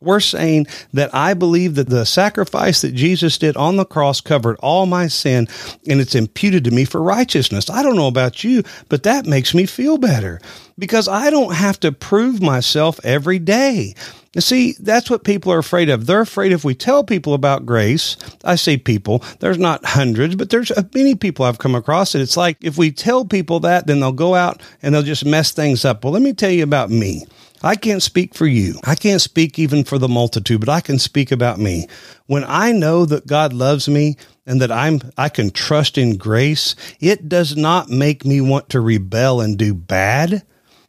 We're 0.01 0.19
saying 0.19 0.67
that 0.93 1.15
I 1.15 1.33
believe 1.33 1.75
that 1.75 1.89
the 1.89 2.05
sacrifice 2.05 2.81
that 2.81 2.93
Jesus 2.93 3.37
did 3.37 3.57
on 3.57 3.77
the 3.77 3.85
cross 3.85 4.21
covered 4.21 4.57
all 4.59 4.85
my 4.85 5.07
sin 5.07 5.47
and 5.87 5.99
it's 5.99 6.13
imputed 6.13 6.63
to 6.65 6.71
me 6.71 6.85
for 6.85 7.01
righteousness. 7.01 7.69
I 7.69 7.81
don't 7.81 7.95
know 7.95 8.07
about 8.07 8.43
you, 8.43 8.63
but 8.87 9.03
that 9.03 9.25
makes 9.25 9.55
me 9.55 9.65
feel 9.65 9.97
better 9.97 10.39
because 10.77 11.07
I 11.07 11.29
don't 11.29 11.53
have 11.53 11.79
to 11.81 11.91
prove 11.91 12.41
myself 12.41 12.99
every 13.03 13.39
day. 13.39 13.95
You 14.33 14.41
see, 14.41 14.73
that's 14.79 15.09
what 15.09 15.23
people 15.23 15.53
are 15.53 15.59
afraid 15.59 15.89
of. 15.89 16.05
They're 16.05 16.19
afraid 16.19 16.51
if 16.51 16.65
we 16.65 16.75
tell 16.75 17.05
people 17.05 17.33
about 17.33 17.65
grace, 17.65 18.17
I 18.43 18.55
say 18.55 18.75
people, 18.75 19.23
there's 19.39 19.57
not 19.57 19.85
hundreds, 19.85 20.35
but 20.35 20.49
there's 20.49 20.73
many 20.93 21.15
people 21.15 21.45
I've 21.45 21.59
come 21.59 21.73
across 21.73 22.15
it. 22.15 22.21
It's 22.21 22.35
like 22.35 22.57
if 22.61 22.77
we 22.77 22.91
tell 22.91 23.23
people 23.23 23.61
that, 23.61 23.87
then 23.87 24.01
they'll 24.01 24.11
go 24.11 24.35
out 24.35 24.61
and 24.81 24.93
they'll 24.93 25.03
just 25.03 25.25
mess 25.25 25.51
things 25.51 25.85
up. 25.85 26.03
Well, 26.03 26.11
let 26.11 26.21
me 26.21 26.33
tell 26.33 26.51
you 26.51 26.63
about 26.63 26.89
me. 26.89 27.25
I 27.63 27.77
can't 27.77 28.03
speak 28.03 28.35
for 28.35 28.45
you. 28.45 28.75
I 28.83 28.95
can't 28.95 29.21
speak 29.21 29.57
even 29.57 29.85
for 29.85 29.97
the 29.97 30.09
multitude, 30.09 30.59
but 30.59 30.69
I 30.69 30.81
can 30.81 30.99
speak 30.99 31.31
about 31.31 31.57
me. 31.57 31.87
When 32.27 32.43
I 32.45 32.73
know 32.73 33.05
that 33.05 33.25
God 33.25 33.53
loves 33.53 33.87
me 33.87 34.17
and 34.45 34.61
that 34.61 34.71
I'm 34.71 34.99
I 35.17 35.29
can 35.29 35.49
trust 35.49 35.97
in 35.97 36.17
grace, 36.17 36.75
it 36.99 37.29
does 37.29 37.55
not 37.55 37.89
make 37.89 38.25
me 38.25 38.41
want 38.41 38.69
to 38.69 38.81
rebel 38.81 39.39
and 39.39 39.57
do 39.57 39.73
bad 39.73 40.43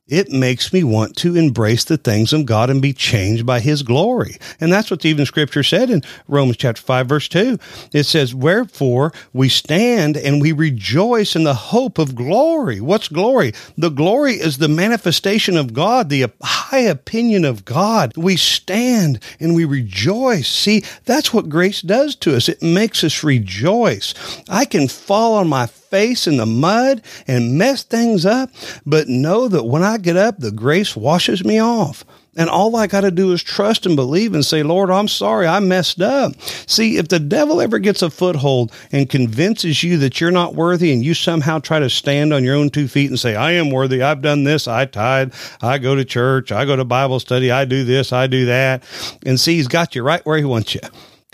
it 0.09 0.31
makes 0.31 0.73
me 0.73 0.85
want 0.85 1.17
to 1.17 1.35
embrace 1.37 1.83
the 1.85 1.97
things 1.97 2.33
of 2.33 2.47
God 2.47 2.71
and 2.71 2.81
be 2.81 2.93
changed 2.93 3.45
by 3.45 3.59
his 3.59 3.83
glory. 3.83 4.37
And 4.61 4.73
that's 4.73 4.91
what 4.91 5.05
even 5.05 5.27
scripture 5.27 5.65
said 5.65 5.91
in 5.91 6.03
Romans 6.29 6.59
chapter 6.59 6.81
5 6.81 7.09
verse 7.09 7.29
2. 7.29 7.59
It 7.93 8.05
says, 8.05 8.35
wherefore 8.35 9.13
we 9.33 9.49
stand 9.49 10.17
and 10.17 10.41
we 10.41 10.53
rejoice 10.53 11.35
in 11.35 11.43
the 11.43 11.55
hope 11.55 11.99
of 11.99 12.15
glory. 12.15 12.81
What's 12.81 13.09
glory? 13.09 13.53
The 13.77 13.91
glory 13.91 14.35
is 14.35 14.59
the 14.59 14.69
manifestation 14.69 15.57
of 15.57 15.75
God, 15.75 16.09
the 16.09 16.31
high 16.41 16.79
opinion 16.79 17.45
of 17.45 17.65
God. 17.65 18.17
We 18.17 18.37
stand 18.37 19.21
and 19.41 19.57
we 19.57 19.65
rejoice. 19.65 20.49
See, 20.49 20.85
that's 21.05 21.35
what 21.35 21.49
grace 21.49 21.83
does 21.83 22.15
to 22.17 22.37
us. 22.37 22.49
It 22.49 22.63
makes 22.63 23.03
us 23.03 23.25
rejoice. 23.25 24.15
I 24.49 24.67
can 24.67 24.87
fall 24.87 25.35
on 25.35 25.49
my 25.49 25.67
face 25.91 26.27
in 26.27 26.37
the 26.37 26.47
mud 26.47 27.03
and 27.27 27.59
mess 27.59 27.83
things 27.83 28.27
up, 28.27 28.51
but 28.85 29.09
know 29.09 29.49
that 29.49 29.65
when 29.65 29.83
I 29.83 29.99
get 29.99 30.17
up, 30.17 30.39
the 30.39 30.53
grace 30.53 30.97
washes 30.97 31.45
me 31.45 31.61
off. 31.61 32.05
And 32.37 32.51
all 32.51 32.77
I 32.77 32.87
got 32.87 33.01
to 33.01 33.11
do 33.11 33.33
is 33.33 33.43
trust 33.43 33.87
and 33.87 33.97
believe 33.97 34.35
and 34.35 34.45
say, 34.45 34.63
Lord, 34.63 34.91
I'm 34.91 35.09
sorry, 35.09 35.47
I 35.47 35.59
messed 35.61 36.03
up. 36.03 36.39
See, 36.67 36.99
if 36.99 37.09
the 37.09 37.19
devil 37.19 37.63
ever 37.63 37.79
gets 37.79 38.03
a 38.03 38.11
foothold 38.11 38.73
and 38.93 39.09
convinces 39.09 39.83
you 39.83 39.97
that 39.99 40.21
you're 40.21 40.31
not 40.31 40.55
worthy 40.55 40.93
and 40.93 41.03
you 41.03 41.15
somehow 41.15 41.59
try 41.61 41.79
to 41.79 41.89
stand 41.89 42.35
on 42.35 42.45
your 42.45 42.55
own 42.55 42.69
two 42.69 42.89
feet 42.89 43.09
and 43.09 43.19
say, 43.19 43.35
I 43.35 43.53
am 43.53 43.71
worthy, 43.71 44.03
I've 44.03 44.21
done 44.21 44.45
this, 44.45 44.69
I 44.69 44.85
tithe, 44.85 45.33
I 45.63 45.79
go 45.79 45.95
to 45.95 46.05
church, 46.05 46.53
I 46.53 46.67
go 46.67 46.77
to 46.77 46.85
Bible 46.85 47.21
study, 47.21 47.51
I 47.51 47.65
do 47.65 47.85
this, 47.85 48.13
I 48.13 48.27
do 48.27 48.45
that. 48.47 48.85
And 49.25 49.41
see, 49.41 49.55
he's 49.55 49.69
got 49.69 49.95
you 49.95 50.03
right 50.03 50.25
where 50.27 50.37
he 50.37 50.45
wants 50.45 50.75
you 50.75 50.83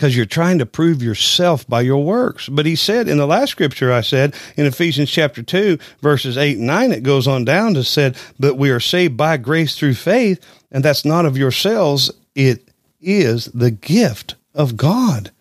because 0.03 0.17
you're 0.17 0.25
trying 0.25 0.57
to 0.57 0.65
prove 0.65 1.01
yourself 1.01 1.65
by 1.65 1.79
your 1.79 2.03
works. 2.03 2.49
But 2.49 2.65
he 2.65 2.75
said 2.75 3.07
in 3.07 3.17
the 3.17 3.25
last 3.25 3.51
scripture 3.51 3.89
I 3.89 4.01
said 4.01 4.35
in 4.57 4.65
Ephesians 4.65 5.09
chapter 5.09 5.41
2, 5.41 5.79
verses 6.01 6.37
8 6.37 6.57
and 6.57 6.67
9, 6.67 6.91
it 6.91 7.03
goes 7.03 7.25
on 7.25 7.45
down 7.45 7.73
to 7.75 7.85
said, 7.85 8.17
But 8.37 8.57
we 8.57 8.69
are 8.69 8.81
saved 8.81 9.15
by 9.15 9.37
grace 9.37 9.77
through 9.77 9.93
faith, 9.93 10.45
and 10.73 10.83
that's 10.83 11.05
not 11.05 11.25
of 11.25 11.37
yourselves, 11.37 12.11
it 12.35 12.67
is 12.99 13.45
the 13.45 13.71
gift 13.71 14.35
of 14.53 14.75
God. 14.75 15.31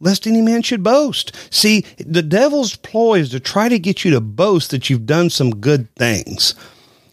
Lest 0.00 0.26
any 0.26 0.40
man 0.40 0.62
should 0.62 0.82
boast. 0.82 1.36
See, 1.52 1.84
the 1.98 2.22
devil's 2.22 2.76
ploy 2.76 3.18
is 3.18 3.28
to 3.32 3.38
try 3.38 3.68
to 3.68 3.78
get 3.78 4.02
you 4.02 4.12
to 4.12 4.20
boast 4.22 4.70
that 4.70 4.88
you've 4.88 5.04
done 5.04 5.28
some 5.28 5.56
good 5.56 5.94
things. 5.96 6.54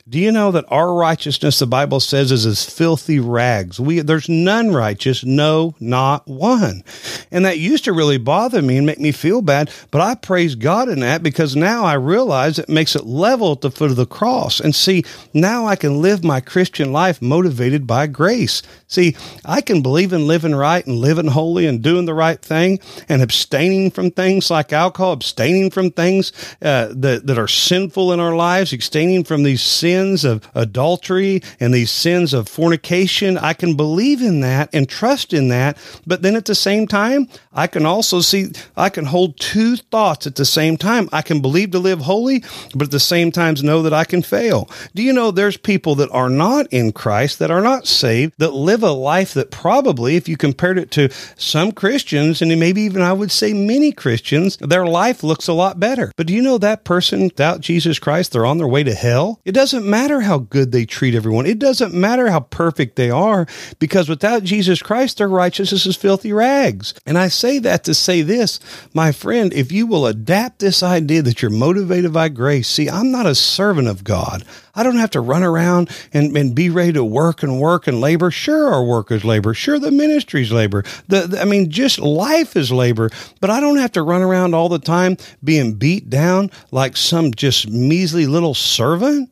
Do 0.09 0.19
you 0.19 0.31
know 0.31 0.51
that 0.51 0.63
our 0.69 0.93
righteousness, 0.93 1.59
the 1.59 1.67
Bible 1.67 1.99
says, 1.99 2.31
is 2.31 2.45
as 2.45 2.63
filthy 2.63 3.19
rags? 3.19 3.77
We, 3.77 3.99
there's 3.99 4.29
none 4.29 4.71
righteous, 4.71 5.25
no, 5.25 5.75
not 5.81 6.25
one. 6.25 6.83
And 7.29 7.43
that 7.43 7.59
used 7.59 7.83
to 7.85 7.91
really 7.91 8.17
bother 8.17 8.61
me 8.61 8.77
and 8.77 8.85
make 8.85 9.01
me 9.01 9.11
feel 9.11 9.41
bad, 9.41 9.69
but 9.91 9.99
I 9.99 10.15
praise 10.15 10.55
God 10.55 10.87
in 10.87 11.01
that 11.01 11.23
because 11.23 11.57
now 11.57 11.83
I 11.83 11.95
realize 11.95 12.57
it 12.57 12.69
makes 12.69 12.95
it 12.95 13.05
level 13.05 13.51
at 13.51 13.59
the 13.59 13.69
foot 13.69 13.91
of 13.91 13.97
the 13.97 14.05
cross. 14.05 14.61
And 14.61 14.73
see, 14.73 15.03
now 15.33 15.65
I 15.65 15.75
can 15.75 16.01
live 16.01 16.23
my 16.23 16.39
Christian 16.39 16.93
life 16.93 17.21
motivated 17.21 17.85
by 17.85 18.07
grace. 18.07 18.61
See, 18.87 19.13
I 19.43 19.59
can 19.59 19.81
believe 19.81 20.13
in 20.13 20.25
living 20.25 20.55
right 20.55 20.87
and 20.87 20.99
living 20.99 21.27
holy 21.27 21.67
and 21.67 21.81
doing 21.81 22.05
the 22.05 22.13
right 22.13 22.41
thing 22.41 22.79
and 23.09 23.21
abstaining 23.21 23.91
from 23.91 24.11
things 24.11 24.49
like 24.49 24.71
alcohol, 24.71 25.11
abstaining 25.11 25.69
from 25.69 25.91
things 25.91 26.31
uh, 26.61 26.93
that, 26.95 27.27
that 27.27 27.37
are 27.37 27.49
sinful 27.49 28.13
in 28.13 28.21
our 28.21 28.37
lives, 28.37 28.71
abstaining 28.71 29.25
from 29.25 29.43
these 29.43 29.61
sins 29.61 29.96
sins 29.97 30.23
of 30.23 30.47
adultery 30.53 31.41
and 31.59 31.73
these 31.73 31.89
sins 31.91 32.33
of 32.33 32.47
fornication. 32.47 33.37
I 33.37 33.53
can 33.53 33.75
believe 33.75 34.21
in 34.21 34.41
that 34.41 34.69
and 34.73 34.87
trust 34.87 35.33
in 35.33 35.47
that. 35.49 35.77
But 36.05 36.21
then 36.21 36.35
at 36.35 36.45
the 36.45 36.55
same 36.55 36.87
time, 36.87 37.27
I 37.51 37.67
can 37.67 37.85
also 37.85 38.21
see, 38.21 38.51
I 38.75 38.89
can 38.89 39.05
hold 39.05 39.39
two 39.39 39.77
thoughts 39.77 40.27
at 40.27 40.35
the 40.35 40.45
same 40.45 40.77
time. 40.77 41.09
I 41.11 41.21
can 41.23 41.41
believe 41.41 41.71
to 41.71 41.79
live 41.79 42.01
holy, 42.01 42.43
but 42.75 42.83
at 42.83 42.91
the 42.91 42.99
same 42.99 43.31
time 43.31 43.55
know 43.63 43.81
that 43.81 43.93
I 43.93 44.03
can 44.03 44.21
fail. 44.21 44.69
Do 44.93 45.01
you 45.01 45.13
know 45.13 45.31
there's 45.31 45.57
people 45.57 45.95
that 45.95 46.11
are 46.11 46.29
not 46.29 46.67
in 46.67 46.91
Christ, 46.91 47.39
that 47.39 47.49
are 47.49 47.61
not 47.61 47.87
saved, 47.87 48.33
that 48.37 48.53
live 48.53 48.83
a 48.83 48.91
life 48.91 49.33
that 49.33 49.51
probably, 49.51 50.15
if 50.15 50.27
you 50.27 50.37
compared 50.37 50.77
it 50.77 50.91
to 50.91 51.09
some 51.37 51.71
Christians, 51.71 52.41
and 52.41 52.51
maybe 52.59 52.81
even 52.81 53.01
I 53.01 53.13
would 53.13 53.31
say 53.31 53.53
many 53.53 53.91
Christians, 53.91 54.57
their 54.57 54.85
life 54.85 55.23
looks 55.23 55.47
a 55.47 55.53
lot 55.53 55.79
better. 55.79 56.11
But 56.17 56.27
do 56.27 56.33
you 56.33 56.41
know 56.41 56.57
that 56.57 56.83
person 56.83 57.23
without 57.23 57.61
Jesus 57.61 57.99
Christ, 57.99 58.33
they're 58.33 58.45
on 58.45 58.57
their 58.57 58.67
way 58.67 58.83
to 58.83 58.93
hell? 58.93 59.39
It 59.45 59.53
doesn't 59.53 59.86
matter 59.87 60.21
how 60.21 60.39
good 60.39 60.71
they 60.71 60.85
treat 60.85 61.15
everyone. 61.15 61.45
It 61.45 61.59
doesn't 61.59 61.93
matter 61.93 62.29
how 62.29 62.41
perfect 62.41 62.95
they 62.95 63.09
are 63.09 63.47
because 63.79 64.09
without 64.09 64.43
Jesus 64.43 64.81
Christ, 64.81 65.17
their 65.17 65.27
righteousness 65.27 65.85
is 65.85 65.95
filthy 65.95 66.33
rags. 66.33 66.93
And 67.05 67.17
I 67.17 67.29
say 67.29 67.59
that 67.59 67.83
to 67.85 67.93
say 67.93 68.21
this, 68.21 68.59
my 68.93 69.11
friend, 69.11 69.53
if 69.53 69.71
you 69.71 69.87
will 69.87 70.05
adapt 70.05 70.59
this 70.59 70.83
idea 70.83 71.21
that 71.23 71.41
you're 71.41 71.49
motivated 71.49 72.13
by 72.13 72.29
grace, 72.29 72.67
see, 72.67 72.89
I'm 72.89 73.11
not 73.11 73.25
a 73.25 73.33
servant 73.33 73.87
of 73.87 74.03
God. 74.03 74.43
I 74.77 74.83
don't 74.83 74.97
have 74.97 75.09
to 75.11 75.21
run 75.21 75.41
around 75.43 75.89
and, 76.13 76.37
and 76.37 76.53
be 76.53 76.69
ready 76.69 76.93
to 76.93 77.03
work 77.03 77.41
and 77.41 77.59
work 77.59 77.87
and 77.87 77.99
labor. 77.99 78.29
Sure, 78.29 78.71
our 78.71 78.83
work 78.83 79.11
is 79.11 79.25
labor. 79.25 79.55
Sure, 79.55 79.79
the 79.79 79.89
ministry's 79.89 80.51
labor. 80.51 80.83
The, 81.07 81.21
the 81.21 81.41
I 81.41 81.45
mean, 81.45 81.71
just 81.71 81.97
life 81.97 82.55
is 82.55 82.71
labor. 82.71 83.09
But 83.41 83.49
I 83.49 83.59
don't 83.59 83.77
have 83.77 83.93
to 83.93 84.03
run 84.03 84.21
around 84.21 84.53
all 84.53 84.69
the 84.69 84.77
time 84.77 85.17
being 85.43 85.73
beat 85.73 86.11
down 86.11 86.51
like 86.71 86.95
some 86.95 87.33
just 87.33 87.67
measly 87.69 88.27
little 88.27 88.53
servant. 88.53 89.31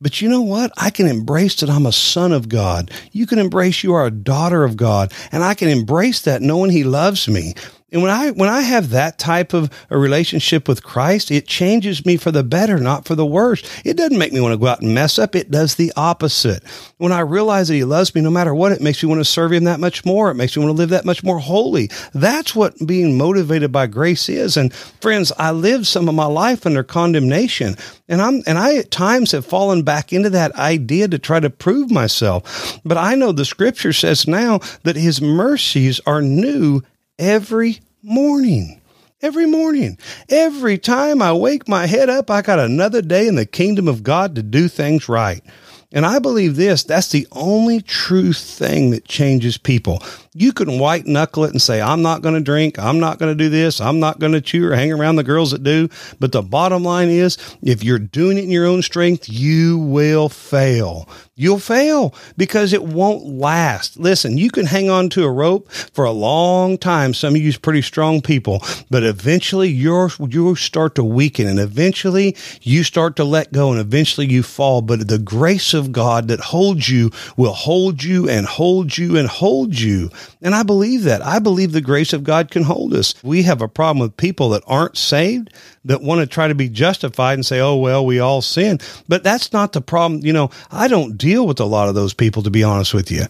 But 0.00 0.20
you 0.20 0.28
know 0.28 0.42
what? 0.42 0.72
I 0.76 0.90
can 0.90 1.06
embrace 1.06 1.56
that 1.56 1.70
I'm 1.70 1.86
a 1.86 1.92
son 1.92 2.32
of 2.32 2.48
God. 2.50 2.90
You 3.12 3.26
can 3.26 3.38
embrace 3.38 3.82
you 3.82 3.94
are 3.94 4.04
a 4.04 4.10
daughter 4.10 4.62
of 4.62 4.76
God. 4.76 5.12
And 5.32 5.42
I 5.42 5.54
can 5.54 5.68
embrace 5.68 6.20
that 6.22 6.42
knowing 6.42 6.70
He 6.70 6.84
loves 6.84 7.28
me. 7.28 7.54
And 7.96 8.02
when 8.02 8.12
I 8.12 8.30
when 8.30 8.50
I 8.50 8.60
have 8.60 8.90
that 8.90 9.18
type 9.18 9.54
of 9.54 9.70
a 9.88 9.96
relationship 9.96 10.68
with 10.68 10.82
Christ, 10.82 11.30
it 11.30 11.46
changes 11.46 12.04
me 12.04 12.18
for 12.18 12.30
the 12.30 12.44
better, 12.44 12.76
not 12.76 13.06
for 13.06 13.14
the 13.14 13.24
worse. 13.24 13.62
It 13.86 13.96
doesn't 13.96 14.18
make 14.18 14.34
me 14.34 14.40
want 14.40 14.52
to 14.52 14.58
go 14.58 14.66
out 14.66 14.82
and 14.82 14.94
mess 14.94 15.18
up. 15.18 15.34
It 15.34 15.50
does 15.50 15.76
the 15.76 15.94
opposite. 15.96 16.62
When 16.98 17.10
I 17.10 17.20
realize 17.20 17.68
that 17.68 17.74
he 17.74 17.84
loves 17.84 18.14
me 18.14 18.20
no 18.20 18.28
matter 18.28 18.54
what, 18.54 18.72
it 18.72 18.82
makes 18.82 19.02
me 19.02 19.08
want 19.08 19.20
to 19.20 19.24
serve 19.24 19.50
him 19.50 19.64
that 19.64 19.80
much 19.80 20.04
more. 20.04 20.30
It 20.30 20.34
makes 20.34 20.54
me 20.54 20.62
want 20.62 20.76
to 20.76 20.78
live 20.78 20.90
that 20.90 21.06
much 21.06 21.24
more 21.24 21.38
holy. 21.38 21.88
That's 22.12 22.54
what 22.54 22.74
being 22.86 23.16
motivated 23.16 23.72
by 23.72 23.86
grace 23.86 24.28
is. 24.28 24.58
And 24.58 24.74
friends, 24.74 25.32
I 25.38 25.52
lived 25.52 25.86
some 25.86 26.06
of 26.06 26.14
my 26.14 26.26
life 26.26 26.66
under 26.66 26.82
condemnation. 26.82 27.76
And 28.08 28.20
I'm 28.20 28.42
and 28.46 28.58
I 28.58 28.76
at 28.76 28.90
times 28.90 29.32
have 29.32 29.46
fallen 29.46 29.84
back 29.84 30.12
into 30.12 30.28
that 30.28 30.54
idea 30.56 31.08
to 31.08 31.18
try 31.18 31.40
to 31.40 31.48
prove 31.48 31.90
myself. 31.90 32.78
But 32.84 32.98
I 32.98 33.14
know 33.14 33.32
the 33.32 33.46
scripture 33.46 33.94
says 33.94 34.28
now 34.28 34.58
that 34.82 34.96
his 34.96 35.22
mercies 35.22 35.98
are 36.04 36.20
new 36.20 36.82
every 37.18 37.80
morning. 38.02 38.80
Every 39.22 39.46
morning. 39.46 39.98
Every 40.28 40.78
time 40.78 41.22
I 41.22 41.32
wake 41.32 41.68
my 41.68 41.86
head 41.86 42.10
up, 42.10 42.30
I 42.30 42.42
got 42.42 42.58
another 42.58 43.02
day 43.02 43.26
in 43.26 43.34
the 43.34 43.46
kingdom 43.46 43.88
of 43.88 44.02
God 44.02 44.34
to 44.34 44.42
do 44.42 44.68
things 44.68 45.08
right. 45.08 45.42
And 45.92 46.04
I 46.04 46.18
believe 46.18 46.56
this 46.56 46.84
that's 46.84 47.10
the 47.10 47.26
only 47.32 47.80
true 47.80 48.32
thing 48.32 48.90
that 48.90 49.06
changes 49.06 49.56
people. 49.56 50.02
You 50.38 50.52
can 50.52 50.78
white 50.78 51.06
knuckle 51.06 51.44
it 51.44 51.52
and 51.52 51.62
say, 51.62 51.80
I'm 51.80 52.02
not 52.02 52.20
going 52.20 52.34
to 52.34 52.42
drink. 52.42 52.78
I'm 52.78 53.00
not 53.00 53.18
going 53.18 53.36
to 53.36 53.44
do 53.44 53.48
this. 53.48 53.80
I'm 53.80 54.00
not 54.00 54.18
going 54.18 54.32
to 54.32 54.40
chew 54.42 54.68
or 54.68 54.76
hang 54.76 54.92
around 54.92 55.16
the 55.16 55.24
girls 55.24 55.52
that 55.52 55.62
do. 55.62 55.88
But 56.20 56.32
the 56.32 56.42
bottom 56.42 56.82
line 56.82 57.08
is, 57.08 57.38
if 57.62 57.82
you're 57.82 57.98
doing 57.98 58.36
it 58.36 58.44
in 58.44 58.50
your 58.50 58.66
own 58.66 58.82
strength, 58.82 59.30
you 59.30 59.78
will 59.78 60.28
fail. 60.28 61.08
You'll 61.38 61.58
fail 61.58 62.14
because 62.36 62.72
it 62.72 62.82
won't 62.82 63.24
last. 63.24 63.98
Listen, 63.98 64.38
you 64.38 64.50
can 64.50 64.66
hang 64.66 64.90
on 64.90 65.08
to 65.10 65.24
a 65.24 65.30
rope 65.30 65.70
for 65.70 66.04
a 66.04 66.10
long 66.10 66.78
time. 66.78 67.14
Some 67.14 67.34
of 67.34 67.40
you 67.40 67.52
pretty 67.58 67.82
strong 67.82 68.20
people, 68.20 68.62
but 68.90 69.02
eventually 69.02 69.68
you're, 69.68 70.10
you 70.28 70.54
start 70.54 70.94
to 70.96 71.04
weaken 71.04 71.46
and 71.46 71.58
eventually 71.58 72.36
you 72.62 72.84
start 72.84 73.16
to 73.16 73.24
let 73.24 73.52
go 73.52 73.70
and 73.70 73.80
eventually 73.80 74.26
you 74.26 74.42
fall. 74.42 74.82
But 74.82 75.08
the 75.08 75.18
grace 75.18 75.74
of 75.74 75.92
God 75.92 76.28
that 76.28 76.40
holds 76.40 76.88
you 76.88 77.10
will 77.36 77.52
hold 77.52 78.02
you 78.02 78.28
and 78.28 78.46
hold 78.46 78.96
you 78.96 79.16
and 79.16 79.28
hold 79.28 79.78
you. 79.78 80.10
And 80.42 80.54
I 80.54 80.62
believe 80.62 81.04
that. 81.04 81.22
I 81.22 81.38
believe 81.38 81.72
the 81.72 81.80
grace 81.80 82.12
of 82.12 82.24
God 82.24 82.50
can 82.50 82.62
hold 82.62 82.94
us. 82.94 83.14
We 83.22 83.42
have 83.44 83.62
a 83.62 83.68
problem 83.68 84.00
with 84.00 84.16
people 84.16 84.50
that 84.50 84.62
aren't 84.66 84.96
saved 84.96 85.52
that 85.84 86.02
want 86.02 86.20
to 86.20 86.26
try 86.26 86.48
to 86.48 86.54
be 86.54 86.68
justified 86.68 87.34
and 87.34 87.46
say, 87.46 87.60
oh, 87.60 87.76
well, 87.76 88.04
we 88.04 88.18
all 88.18 88.42
sin. 88.42 88.78
But 89.08 89.22
that's 89.22 89.52
not 89.52 89.72
the 89.72 89.80
problem. 89.80 90.24
You 90.24 90.32
know, 90.32 90.50
I 90.70 90.88
don't 90.88 91.16
deal 91.16 91.46
with 91.46 91.60
a 91.60 91.64
lot 91.64 91.88
of 91.88 91.94
those 91.94 92.14
people, 92.14 92.42
to 92.42 92.50
be 92.50 92.64
honest 92.64 92.94
with 92.94 93.10
you. 93.10 93.24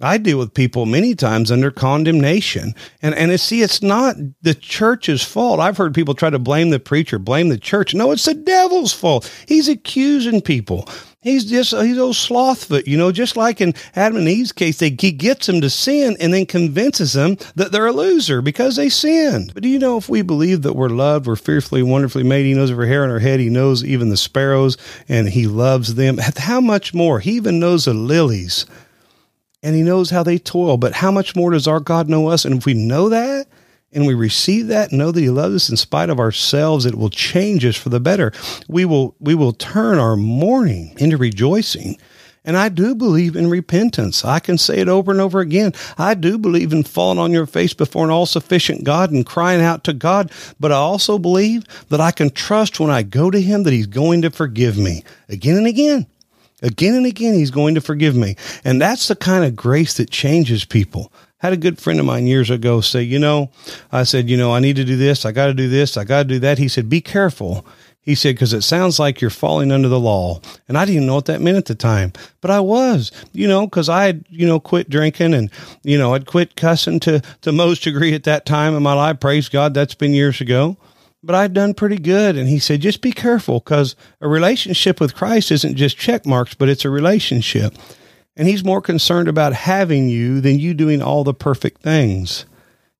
I 0.00 0.18
deal 0.18 0.38
with 0.38 0.54
people 0.54 0.86
many 0.86 1.14
times 1.14 1.50
under 1.50 1.70
condemnation. 1.70 2.74
And 3.02 3.14
and 3.14 3.38
see, 3.40 3.62
it's 3.62 3.82
not 3.82 4.14
the 4.42 4.54
church's 4.54 5.24
fault. 5.24 5.58
I've 5.58 5.76
heard 5.76 5.94
people 5.94 6.14
try 6.14 6.30
to 6.30 6.38
blame 6.38 6.70
the 6.70 6.78
preacher, 6.78 7.18
blame 7.18 7.48
the 7.48 7.58
church. 7.58 7.94
No, 7.94 8.12
it's 8.12 8.24
the 8.24 8.34
devil's 8.34 8.92
fault. 8.92 9.30
He's 9.46 9.68
accusing 9.68 10.40
people. 10.40 10.88
He's 11.20 11.44
just 11.44 11.74
uh, 11.74 11.80
he's 11.80 11.98
old 11.98 12.14
slewfoot, 12.14 12.86
you 12.86 12.96
know, 12.96 13.10
just 13.10 13.36
like 13.36 13.60
in 13.60 13.74
Adam 13.96 14.18
and 14.18 14.28
Eve's 14.28 14.52
case, 14.52 14.78
they, 14.78 14.96
he 14.98 15.10
gets 15.10 15.46
them 15.46 15.60
to 15.60 15.68
sin 15.68 16.16
and 16.20 16.32
then 16.32 16.46
convinces 16.46 17.14
them 17.14 17.36
that 17.56 17.72
they're 17.72 17.88
a 17.88 17.92
loser 17.92 18.40
because 18.40 18.76
they 18.76 18.88
sinned. 18.88 19.52
But 19.52 19.64
do 19.64 19.68
you 19.68 19.80
know 19.80 19.96
if 19.96 20.08
we 20.08 20.22
believe 20.22 20.62
that 20.62 20.74
we're 20.76 20.88
loved, 20.88 21.26
we're 21.26 21.34
fearfully, 21.34 21.82
wonderfully 21.82 22.22
made, 22.22 22.44
he 22.44 22.54
knows 22.54 22.70
every 22.70 22.86
hair 22.86 23.02
on 23.02 23.10
our 23.10 23.18
head, 23.18 23.40
he 23.40 23.50
knows 23.50 23.84
even 23.84 24.10
the 24.10 24.16
sparrows, 24.16 24.76
and 25.08 25.28
he 25.28 25.48
loves 25.48 25.96
them. 25.96 26.18
How 26.36 26.60
much 26.60 26.94
more? 26.94 27.18
He 27.18 27.32
even 27.32 27.58
knows 27.58 27.86
the 27.86 27.94
lilies 27.94 28.64
and 29.62 29.74
he 29.74 29.82
knows 29.82 30.10
how 30.10 30.22
they 30.22 30.38
toil. 30.38 30.76
But 30.76 30.92
how 30.94 31.10
much 31.10 31.34
more 31.34 31.50
does 31.50 31.66
our 31.66 31.80
God 31.80 32.08
know 32.08 32.28
us? 32.28 32.44
And 32.44 32.58
if 32.58 32.66
we 32.66 32.74
know 32.74 33.08
that, 33.08 33.48
and 33.92 34.06
we 34.06 34.14
receive 34.14 34.66
that, 34.68 34.92
know 34.92 35.10
that 35.10 35.20
He 35.20 35.30
loves 35.30 35.54
us 35.54 35.70
in 35.70 35.76
spite 35.76 36.10
of 36.10 36.20
ourselves, 36.20 36.84
it 36.84 36.94
will 36.94 37.10
change 37.10 37.64
us 37.64 37.76
for 37.76 37.88
the 37.88 38.00
better. 38.00 38.32
We 38.68 38.84
will 38.84 39.16
we 39.18 39.34
will 39.34 39.52
turn 39.52 39.98
our 39.98 40.16
mourning 40.16 40.94
into 40.98 41.16
rejoicing. 41.16 41.98
And 42.44 42.56
I 42.56 42.70
do 42.70 42.94
believe 42.94 43.36
in 43.36 43.50
repentance. 43.50 44.24
I 44.24 44.38
can 44.38 44.56
say 44.56 44.78
it 44.78 44.88
over 44.88 45.10
and 45.10 45.20
over 45.20 45.40
again. 45.40 45.74
I 45.98 46.14
do 46.14 46.38
believe 46.38 46.72
in 46.72 46.82
falling 46.82 47.18
on 47.18 47.32
your 47.32 47.44
face 47.44 47.74
before 47.74 48.04
an 48.04 48.10
all 48.10 48.24
sufficient 48.24 48.84
God 48.84 49.10
and 49.10 49.26
crying 49.26 49.60
out 49.60 49.84
to 49.84 49.92
God. 49.92 50.30
But 50.58 50.72
I 50.72 50.76
also 50.76 51.18
believe 51.18 51.64
that 51.88 52.00
I 52.00 52.10
can 52.10 52.30
trust 52.30 52.80
when 52.80 52.90
I 52.90 53.02
go 53.02 53.30
to 53.30 53.40
Him 53.40 53.64
that 53.64 53.72
He's 53.72 53.86
going 53.86 54.22
to 54.22 54.30
forgive 54.30 54.78
me 54.78 55.04
again 55.28 55.56
and 55.56 55.66
again. 55.66 56.06
Again 56.62 56.94
and 56.94 57.06
again, 57.06 57.34
He's 57.34 57.50
going 57.50 57.74
to 57.74 57.82
forgive 57.82 58.16
me. 58.16 58.36
And 58.64 58.80
that's 58.80 59.08
the 59.08 59.16
kind 59.16 59.44
of 59.44 59.54
grace 59.54 59.94
that 59.94 60.10
changes 60.10 60.64
people 60.64 61.12
had 61.38 61.52
a 61.52 61.56
good 61.56 61.78
friend 61.78 61.98
of 62.00 62.06
mine 62.06 62.26
years 62.26 62.50
ago 62.50 62.80
say, 62.80 63.02
you 63.02 63.18
know, 63.18 63.50
I 63.90 64.04
said, 64.04 64.28
you 64.28 64.36
know, 64.36 64.52
I 64.52 64.60
need 64.60 64.76
to 64.76 64.84
do 64.84 64.96
this. 64.96 65.24
I 65.24 65.32
got 65.32 65.46
to 65.46 65.54
do 65.54 65.68
this. 65.68 65.96
I 65.96 66.04
got 66.04 66.24
to 66.24 66.28
do 66.28 66.38
that. 66.40 66.58
He 66.58 66.68
said, 66.68 66.88
be 66.88 67.00
careful. 67.00 67.66
He 68.00 68.14
said, 68.14 68.34
because 68.34 68.52
it 68.52 68.62
sounds 68.62 68.98
like 68.98 69.20
you're 69.20 69.30
falling 69.30 69.70
under 69.70 69.88
the 69.88 70.00
law. 70.00 70.40
And 70.66 70.78
I 70.78 70.84
didn't 70.84 71.06
know 71.06 71.16
what 71.16 71.26
that 71.26 71.42
meant 71.42 71.58
at 71.58 71.66
the 71.66 71.74
time, 71.74 72.12
but 72.40 72.50
I 72.50 72.60
was, 72.60 73.12
you 73.32 73.46
know, 73.46 73.66
because 73.66 73.88
I 73.88 74.04
had, 74.04 74.24
you 74.30 74.46
know, 74.46 74.58
quit 74.58 74.88
drinking 74.88 75.34
and, 75.34 75.50
you 75.82 75.98
know, 75.98 76.14
I'd 76.14 76.26
quit 76.26 76.56
cussing 76.56 77.00
to 77.00 77.20
the 77.42 77.52
most 77.52 77.84
degree 77.84 78.14
at 78.14 78.24
that 78.24 78.46
time 78.46 78.74
in 78.74 78.82
my 78.82 78.94
life. 78.94 79.20
Praise 79.20 79.48
God. 79.48 79.74
That's 79.74 79.94
been 79.94 80.14
years 80.14 80.40
ago 80.40 80.76
but 81.22 81.34
I'd 81.34 81.52
done 81.52 81.74
pretty 81.74 81.98
good. 81.98 82.36
And 82.36 82.48
he 82.48 82.58
said, 82.58 82.80
just 82.80 83.00
be 83.00 83.12
careful 83.12 83.60
because 83.60 83.96
a 84.20 84.28
relationship 84.28 85.00
with 85.00 85.14
Christ 85.14 85.50
isn't 85.50 85.76
just 85.76 85.98
check 85.98 86.26
marks, 86.26 86.54
but 86.54 86.68
it's 86.68 86.84
a 86.84 86.90
relationship. 86.90 87.74
And 88.38 88.48
he's 88.48 88.64
more 88.64 88.80
concerned 88.80 89.28
about 89.28 89.52
having 89.52 90.08
you 90.08 90.40
than 90.40 90.60
you 90.60 90.72
doing 90.72 91.02
all 91.02 91.24
the 91.24 91.34
perfect 91.34 91.82
things. 91.82 92.46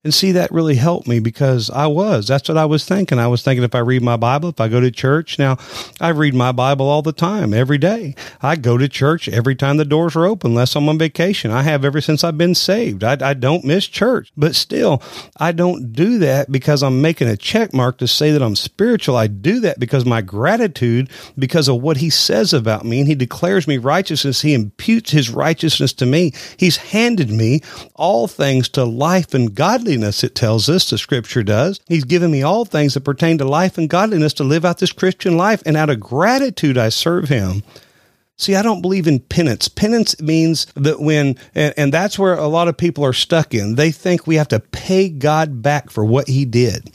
And 0.08 0.14
see, 0.14 0.32
that 0.32 0.50
really 0.50 0.76
helped 0.76 1.06
me 1.06 1.18
because 1.18 1.68
I 1.68 1.86
was. 1.86 2.28
That's 2.28 2.48
what 2.48 2.56
I 2.56 2.64
was 2.64 2.86
thinking. 2.86 3.18
I 3.18 3.26
was 3.26 3.42
thinking 3.42 3.62
if 3.62 3.74
I 3.74 3.80
read 3.80 4.00
my 4.00 4.16
Bible, 4.16 4.48
if 4.48 4.58
I 4.58 4.66
go 4.66 4.80
to 4.80 4.90
church. 4.90 5.38
Now, 5.38 5.58
I 6.00 6.08
read 6.08 6.34
my 6.34 6.50
Bible 6.50 6.88
all 6.88 7.02
the 7.02 7.12
time, 7.12 7.52
every 7.52 7.76
day. 7.76 8.14
I 8.40 8.56
go 8.56 8.78
to 8.78 8.88
church 8.88 9.28
every 9.28 9.54
time 9.54 9.76
the 9.76 9.84
doors 9.84 10.16
are 10.16 10.24
open, 10.24 10.52
unless 10.52 10.74
I'm 10.74 10.88
on 10.88 10.96
vacation. 10.96 11.50
I 11.50 11.60
have 11.60 11.84
ever 11.84 12.00
since 12.00 12.24
I've 12.24 12.38
been 12.38 12.54
saved. 12.54 13.04
I, 13.04 13.18
I 13.20 13.34
don't 13.34 13.66
miss 13.66 13.86
church. 13.86 14.32
But 14.34 14.54
still, 14.54 15.02
I 15.36 15.52
don't 15.52 15.92
do 15.92 16.16
that 16.20 16.50
because 16.50 16.82
I'm 16.82 17.02
making 17.02 17.28
a 17.28 17.36
check 17.36 17.74
mark 17.74 17.98
to 17.98 18.08
say 18.08 18.30
that 18.30 18.40
I'm 18.40 18.56
spiritual. 18.56 19.14
I 19.14 19.26
do 19.26 19.60
that 19.60 19.78
because 19.78 20.06
my 20.06 20.22
gratitude, 20.22 21.10
because 21.38 21.68
of 21.68 21.82
what 21.82 21.98
he 21.98 22.08
says 22.08 22.54
about 22.54 22.86
me, 22.86 23.00
and 23.00 23.08
he 23.08 23.14
declares 23.14 23.68
me 23.68 23.76
righteousness. 23.76 24.40
He 24.40 24.54
imputes 24.54 25.10
his 25.10 25.28
righteousness 25.28 25.92
to 25.92 26.06
me. 26.06 26.32
He's 26.56 26.78
handed 26.78 27.28
me 27.28 27.60
all 27.94 28.26
things 28.26 28.70
to 28.70 28.86
life 28.86 29.34
and 29.34 29.54
godliness 29.54 29.97
godliness, 29.98 30.22
it 30.24 30.34
tells 30.34 30.68
us, 30.68 30.88
the 30.88 30.98
scripture 30.98 31.42
does. 31.42 31.80
He's 31.88 32.04
given 32.04 32.30
me 32.30 32.42
all 32.42 32.64
things 32.64 32.94
that 32.94 33.00
pertain 33.00 33.38
to 33.38 33.44
life 33.44 33.78
and 33.78 33.90
godliness 33.90 34.32
to 34.34 34.44
live 34.44 34.64
out 34.64 34.78
this 34.78 34.92
Christian 34.92 35.36
life. 35.36 35.62
And 35.66 35.76
out 35.76 35.90
of 35.90 35.98
gratitude, 35.98 36.78
I 36.78 36.90
serve 36.90 37.28
him. 37.28 37.62
See, 38.36 38.54
I 38.54 38.62
don't 38.62 38.82
believe 38.82 39.08
in 39.08 39.18
penance. 39.18 39.66
Penance 39.66 40.20
means 40.20 40.66
that 40.76 41.00
when, 41.00 41.36
and, 41.56 41.74
and, 41.76 41.92
that's 41.92 42.16
where 42.16 42.34
a 42.34 42.46
lot 42.46 42.68
of 42.68 42.76
people 42.76 43.04
are 43.04 43.12
stuck 43.12 43.52
in. 43.52 43.74
They 43.74 43.90
think 43.90 44.26
we 44.26 44.36
have 44.36 44.46
to 44.48 44.60
pay 44.60 45.08
God 45.08 45.60
back 45.60 45.90
for 45.90 46.04
what 46.04 46.28
he 46.28 46.44
did 46.44 46.92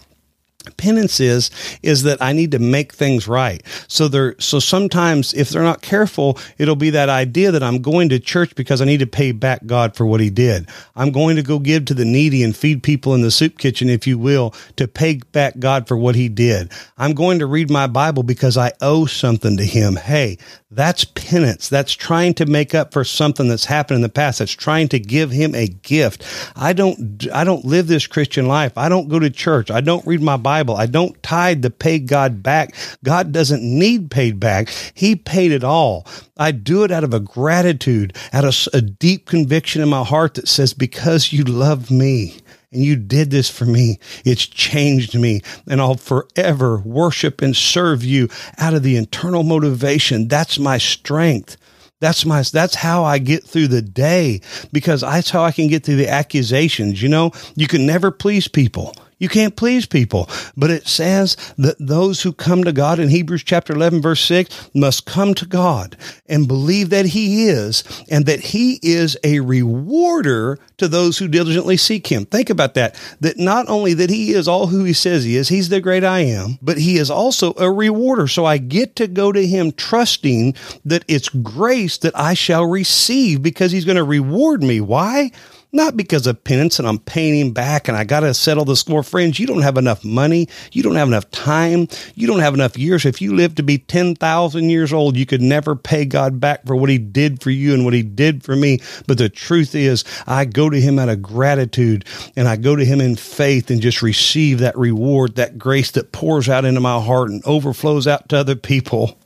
penance 0.78 1.20
is 1.20 1.52
is 1.82 2.04
that 2.04 2.22
i 2.22 2.32
need 2.32 2.52
to 2.52 2.60
make 2.60 2.94
things 2.94 3.28
right 3.28 3.64
so 3.88 4.08
there 4.08 4.36
so 4.40 4.60
sometimes 4.60 5.34
if 5.34 5.50
they're 5.50 5.64
not 5.64 5.82
careful 5.82 6.38
it'll 6.58 6.76
be 6.76 6.90
that 6.90 7.10
idea 7.10 7.52
that 7.52 7.64
i'm 7.64 7.82
going 7.82 8.10
to 8.10 8.20
church 8.20 8.56
because 8.56 8.82
i 8.82 8.86
need 8.86 9.00
to 9.00 9.08
pay 9.08 9.32
back 9.32 9.66
god 9.66 9.96
for 9.96 10.06
what 10.06 10.20
he 10.20 10.30
did 10.30 10.68
i'm 10.96 11.12
going 11.12 11.36
to 11.36 11.44
go 11.44 11.60
give 11.60 11.86
to 11.86 11.94
the 11.94 12.06
needy 12.06 12.44
and 12.44 12.56
feed 12.56 12.82
people 12.82 13.14
in 13.14 13.22
the 13.22 13.32
soup 13.32 13.58
kitchen 13.58 13.90
if 13.90 14.08
you 14.08 14.18
will 14.18 14.54
to 14.76 14.88
pay 14.88 15.20
back 15.32 15.60
god 15.60 15.88
for 15.88 15.98
what 15.98 16.16
he 16.16 16.30
did 16.30 16.72
i'm 16.98 17.14
going 17.14 17.40
to 17.40 17.46
read 17.46 17.70
my 17.70 17.88
bible 17.88 18.24
because 18.24 18.58
i 18.58 18.72
owe 18.82 19.06
something 19.06 19.58
to 19.58 19.66
him 19.66 19.96
hey 19.96 20.38
that's 20.76 21.06
penance. 21.06 21.70
That's 21.70 21.94
trying 21.94 22.34
to 22.36 22.48
make 22.48 22.74
up 22.74 22.94
for 22.94 23.04
something 23.04 23.48
that's 23.48 23.66
happened 23.66 23.98
in 23.98 24.02
the 24.02 24.10
past. 24.10 24.40
That's 24.40 24.52
trying 24.52 24.88
to 24.90 25.00
give 25.00 25.30
him 25.30 25.54
a 25.54 25.68
gift. 25.68 26.24
I 26.56 26.74
don't, 26.74 27.28
I 27.32 27.44
don't 27.44 27.64
live 27.64 27.88
this 27.88 28.08
Christian 28.08 28.48
life. 28.48 28.76
I 28.76 28.90
don't 28.90 29.08
go 29.08 29.20
to 29.20 29.30
church. 29.30 29.70
I 29.70 29.82
don't 29.82 30.06
read 30.08 30.22
my 30.22 30.38
Bible. 30.38 30.53
I 30.62 30.86
don't 30.86 31.22
tithe 31.24 31.64
to 31.64 31.70
pay 31.70 32.00
God 32.00 32.44
back. 32.44 32.76
God 33.04 33.32
doesn't 33.32 33.64
need 33.64 34.12
paid 34.12 34.40
back. 34.40 34.70
He 34.94 35.16
paid 35.16 35.52
it 35.52 35.64
all. 35.64 36.06
I 36.38 36.52
do 36.52 36.84
it 36.84 36.92
out 36.92 37.04
of 37.04 37.14
a 37.14 37.20
gratitude, 37.20 38.16
out 38.32 38.46
of 38.46 38.68
a 38.74 38.82
deep 38.82 39.26
conviction 39.26 39.82
in 39.82 39.90
my 39.90 40.04
heart 40.04 40.36
that 40.36 40.48
says, 40.48 40.74
because 40.74 41.34
you 41.34 41.44
love 41.44 41.90
me 41.90 42.38
and 42.72 42.84
you 42.84 42.96
did 42.96 43.32
this 43.32 43.50
for 43.50 43.66
me. 43.66 44.00
It's 44.26 44.46
changed 44.46 45.18
me 45.18 45.42
and 45.68 45.80
I'll 45.80 45.96
forever 45.96 46.80
worship 46.80 47.42
and 47.42 47.56
serve 47.56 48.04
you 48.04 48.30
out 48.58 48.74
of 48.74 48.84
the 48.84 48.98
internal 48.98 49.44
motivation. 49.44 50.28
That's 50.28 50.60
my 50.60 50.78
strength. 50.78 51.58
That's 52.00 52.26
my, 52.26 52.42
that's 52.42 52.76
how 52.76 53.06
I 53.06 53.18
get 53.18 53.46
through 53.46 53.70
the 53.70 53.82
day 53.82 54.42
because 54.74 55.02
that's 55.02 55.30
how 55.30 55.44
I 55.44 55.54
can 55.54 55.70
get 55.70 55.86
through 55.86 55.96
the 55.96 56.10
accusations. 56.10 57.02
You 57.02 57.08
know, 57.08 57.32
you 57.56 57.68
can 57.68 57.86
never 57.86 58.12
please 58.12 58.48
people. 58.48 58.94
You 59.18 59.30
can't 59.30 59.56
please 59.56 59.86
people. 59.86 60.30
But 60.56 60.70
it 60.70 60.88
says 60.88 61.36
that 61.58 61.78
those 61.80 62.22
who 62.22 62.34
come 62.34 62.64
to 62.64 62.72
God 62.72 63.00
in 63.00 63.10
Hebrews 63.10 63.44
chapter 63.44 63.74
11, 63.74 64.02
verse 64.02 64.22
6 64.22 64.72
must 64.74 65.06
come 65.06 65.34
to 65.36 65.46
God 65.46 65.98
and 66.28 66.48
believe 66.48 66.90
that 66.90 67.08
He 67.08 67.46
is 67.46 67.84
and 68.10 68.26
that 68.26 68.40
He 68.40 68.80
is 68.82 69.18
a 69.24 69.40
rewarder 69.40 70.60
to 70.78 70.88
those 70.88 71.18
who 71.18 71.28
diligently 71.28 71.78
seek 71.78 72.08
Him. 72.08 72.26
Think 72.26 72.50
about 72.50 72.74
that. 72.74 73.00
That 73.20 73.38
not 73.38 73.70
only 73.70 73.94
that 73.94 74.10
He 74.10 74.32
is 74.32 74.48
all 74.48 74.68
who 74.68 74.84
He 74.84 74.94
says 74.94 75.24
He 75.24 75.38
is, 75.38 75.50
He's 75.50 75.70
the 75.70 75.82
great 75.82 76.04
I 76.04 76.20
am, 76.20 76.58
but 76.62 76.78
He 76.78 76.98
is 76.98 77.10
also 77.10 77.54
a 77.58 77.72
rewarder. 77.72 78.28
So 78.28 78.46
I 78.46 78.58
get 78.58 78.96
to 78.98 79.08
go 79.08 79.32
to 79.32 79.46
Him 79.46 79.72
trusting 79.72 80.56
that 80.86 81.06
it's 81.08 81.30
grace 81.30 81.98
that 82.00 82.18
I 82.18 82.34
shall 82.34 82.66
receive 82.66 83.42
because 83.42 83.72
He's 83.72 83.86
going 83.86 83.98
to 83.98 84.04
reward 84.04 84.64
me. 84.64 84.82
Why? 84.82 85.32
Not 85.74 85.98
because 85.98 86.28
of 86.28 86.44
penance 86.44 86.78
and 86.78 86.88
I'm 86.88 87.00
paying 87.00 87.40
him 87.40 87.52
back 87.52 87.88
and 87.88 87.98
I 87.98 88.04
got 88.04 88.20
to 88.20 88.34
settle 88.36 88.64
the 88.64 88.76
score. 88.76 89.02
Friends, 89.02 89.40
you 89.40 89.48
don't 89.48 89.64
have 89.64 89.78
enough 89.78 90.06
money. 90.06 90.48
You 90.72 90.84
don't 90.84 90.96
have 90.96 91.08
enough 91.08 91.30
time. 91.32 91.88
You 92.14 92.28
don't 92.28 92.40
have 92.40 92.54
enough 92.54 92.78
years. 92.78 93.06
If 93.06 93.22
you 93.22 93.36
live 93.36 93.56
to 93.56 93.64
be 93.64 93.80
10,000 93.80 94.70
years 94.70 94.94
old, 94.94 95.18
you 95.18 95.26
could 95.26 95.42
never 95.42 95.76
pay 95.76 96.06
God 96.06 96.40
back 96.40 96.66
for 96.66 96.76
what 96.76 96.90
he 96.90 97.00
did 97.00 97.42
for 97.42 97.50
you 97.50 97.74
and 97.74 97.84
what 97.84 97.96
he 97.96 98.04
did 98.04 98.44
for 98.44 98.56
me. 98.56 98.80
But 99.08 99.18
the 99.18 99.30
truth 99.30 99.74
is, 99.74 100.04
I 100.28 100.46
go 100.46 100.70
to 100.70 100.80
him 100.80 101.00
out 101.00 101.10
of 101.10 101.24
gratitude 101.24 102.06
and 102.36 102.48
I 102.48 102.56
go 102.56 102.76
to 102.76 102.86
him 102.86 103.02
in 103.02 103.16
faith 103.16 103.72
and 103.72 103.82
just 103.82 104.04
receive 104.04 104.60
that 104.60 104.78
reward, 104.78 105.36
that 105.36 105.58
grace 105.58 105.90
that 105.92 106.12
pours 106.12 106.48
out 106.48 106.66
into 106.66 106.82
my 106.82 107.02
heart 107.02 107.32
and 107.32 107.44
overflows 107.46 108.06
out 108.06 108.30
to 108.30 108.38
other 108.38 108.56
people. 108.56 109.18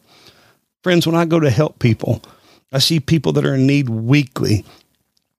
Friends, 0.82 1.06
when 1.06 1.16
I 1.16 1.26
go 1.26 1.42
to 1.42 1.50
help 1.50 1.80
people, 1.80 2.22
I 2.72 2.80
see 2.80 3.02
people 3.02 3.34
that 3.34 3.46
are 3.46 3.56
in 3.56 3.68
need 3.68 3.90
weekly 3.90 4.64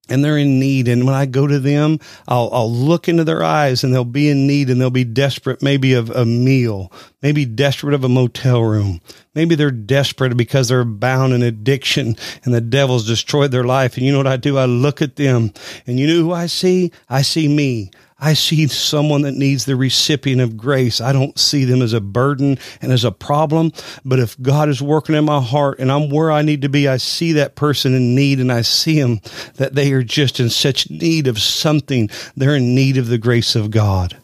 and 0.08 0.24
they're 0.24 0.38
in 0.38 0.58
need. 0.58 0.88
And 0.88 1.04
when 1.04 1.14
I 1.14 1.26
go 1.26 1.46
to 1.46 1.58
them, 1.58 1.98
I'll, 2.26 2.48
I'll 2.52 2.72
look 2.72 3.08
into 3.08 3.24
their 3.24 3.42
eyes 3.42 3.84
and 3.84 3.92
they'll 3.92 4.04
be 4.04 4.28
in 4.28 4.46
need 4.46 4.70
and 4.70 4.80
they'll 4.80 4.90
be 4.90 5.04
desperate, 5.04 5.62
maybe 5.62 5.92
of 5.94 6.10
a 6.10 6.24
meal, 6.24 6.92
maybe 7.22 7.44
desperate 7.44 7.94
of 7.94 8.04
a 8.04 8.08
motel 8.08 8.62
room. 8.62 9.00
Maybe 9.34 9.54
they're 9.54 9.70
desperate 9.70 10.36
because 10.36 10.68
they're 10.68 10.84
bound 10.84 11.32
in 11.32 11.42
addiction 11.42 12.16
and 12.44 12.54
the 12.54 12.60
devil's 12.60 13.06
destroyed 13.06 13.50
their 13.50 13.64
life. 13.64 13.96
And 13.96 14.04
you 14.04 14.12
know 14.12 14.18
what 14.18 14.26
I 14.26 14.36
do? 14.36 14.58
I 14.58 14.64
look 14.64 15.00
at 15.02 15.16
them 15.16 15.52
and 15.86 15.98
you 15.98 16.06
know 16.06 16.14
who 16.14 16.32
I 16.32 16.46
see? 16.46 16.92
I 17.08 17.22
see 17.22 17.48
me. 17.48 17.90
I 18.20 18.34
see 18.34 18.66
someone 18.66 19.22
that 19.22 19.34
needs 19.34 19.64
the 19.64 19.76
recipient 19.76 20.40
of 20.40 20.56
grace. 20.56 21.00
I 21.00 21.12
don't 21.12 21.38
see 21.38 21.64
them 21.64 21.80
as 21.80 21.92
a 21.92 22.00
burden 22.00 22.58
and 22.82 22.90
as 22.90 23.04
a 23.04 23.12
problem. 23.12 23.72
But 24.04 24.18
if 24.18 24.40
God 24.42 24.68
is 24.68 24.82
working 24.82 25.14
in 25.14 25.24
my 25.24 25.40
heart 25.40 25.78
and 25.78 25.92
I'm 25.92 26.10
where 26.10 26.32
I 26.32 26.42
need 26.42 26.62
to 26.62 26.68
be, 26.68 26.88
I 26.88 26.96
see 26.96 27.32
that 27.32 27.54
person 27.54 27.94
in 27.94 28.16
need 28.16 28.40
and 28.40 28.50
I 28.50 28.62
see 28.62 29.00
them 29.00 29.20
that 29.54 29.76
they 29.76 29.92
are 29.92 30.02
just 30.02 30.40
in 30.40 30.50
such 30.50 30.90
need 30.90 31.28
of 31.28 31.38
something. 31.38 32.10
They're 32.36 32.56
in 32.56 32.74
need 32.74 32.96
of 32.96 33.06
the 33.06 33.18
grace 33.18 33.54
of 33.54 33.70
God. 33.70 34.16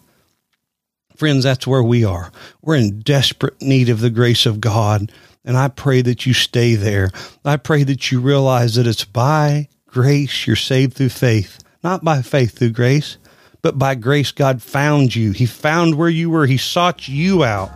Friends, 1.15 1.45
that's 1.45 1.67
where 1.67 1.83
we 1.83 2.05
are. 2.05 2.33
We're 2.63 2.75
in 2.75 2.99
desperate 2.99 3.63
need 3.63 3.89
of 3.89 4.01
the 4.01 4.11
grace 4.11 4.45
of 4.45 4.61
God. 4.61 5.13
And 5.45 5.57
I 5.57 5.69
pray 5.69 6.03
that 6.03 6.27
you 6.27 6.35
stay 6.35 6.75
there. 6.75 7.11
I 7.45 7.59
pray 7.59 7.85
that 7.85 8.11
you 8.11 8.21
realize 8.21 8.75
that 8.75 8.89
it's 8.89 9.05
by 9.05 9.69
grace 9.87 10.49
you're 10.49 10.57
saved 10.57 10.95
through 10.95 11.11
faith, 11.11 11.63
not 11.85 12.03
by 12.03 12.23
faith 12.23 12.59
through 12.59 12.71
grace 12.71 13.19
but 13.65 13.79
by 13.79 13.95
grace, 13.95 14.31
God 14.31 14.61
found 14.61 15.17
you. 15.17 15.33
He 15.33 15.47
found 15.47 15.95
where 15.95 16.11
you 16.11 16.29
were. 16.29 16.45
He 16.45 16.59
sought 16.59 17.09
you 17.09 17.45
out. 17.45 17.71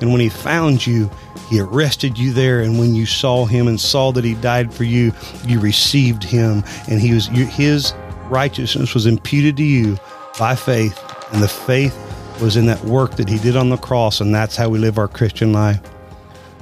And 0.00 0.12
when 0.12 0.20
He 0.20 0.28
found 0.28 0.86
you, 0.86 1.10
He 1.50 1.58
arrested 1.58 2.16
you 2.16 2.32
there. 2.32 2.60
And 2.60 2.78
when 2.78 2.94
you 2.94 3.06
saw 3.06 3.44
Him 3.44 3.66
and 3.66 3.80
saw 3.80 4.12
that 4.12 4.22
He 4.22 4.34
died 4.34 4.72
for 4.72 4.84
you, 4.84 5.12
you 5.44 5.58
received 5.58 6.22
Him. 6.22 6.62
And 6.88 7.00
He 7.00 7.12
was 7.12 7.26
His 7.26 7.92
righteousness 8.30 8.94
was 8.94 9.04
imputed 9.04 9.56
to 9.56 9.64
you 9.64 9.98
by 10.38 10.54
faith. 10.54 10.96
And 11.32 11.42
the 11.42 11.48
faith 11.48 11.98
was 12.40 12.56
in 12.56 12.66
that 12.66 12.84
work 12.84 13.16
that 13.16 13.28
He 13.28 13.38
did 13.38 13.56
on 13.56 13.68
the 13.68 13.76
cross. 13.76 14.20
And 14.20 14.32
that's 14.32 14.54
how 14.54 14.68
we 14.68 14.78
live 14.78 14.96
our 14.96 15.08
Christian 15.08 15.52
life. 15.52 15.80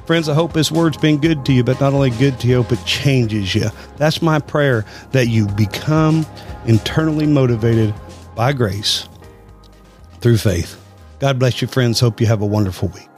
Friends, 0.07 0.27
I 0.27 0.33
hope 0.33 0.55
this 0.55 0.73
word's 0.73 0.97
been 0.97 1.19
good 1.19 1.45
to 1.45 1.53
you, 1.53 1.63
but 1.63 1.79
not 1.83 1.93
only 1.93 2.11
good 2.11 2.41
to 2.41 2.47
you, 2.47 2.63
but 2.63 2.83
changes 2.87 3.55
you. 3.55 3.69
That's 3.99 4.23
my 4.23 4.39
prayer 4.39 4.87
that 5.13 5.29
you 5.29 5.49
become 5.49 6.25
internally 6.65 7.27
motivated 7.27 7.95
by 8.41 8.55
grace 8.55 9.07
through 10.23 10.39
faith. 10.39 10.83
God 11.19 11.39
bless 11.39 11.61
you, 11.61 11.69
friends. 11.69 12.01
Hope 12.01 12.23
you 12.23 12.27
have 12.27 12.41
a 12.41 12.47
wonderful 12.47 12.89
week. 12.89 13.10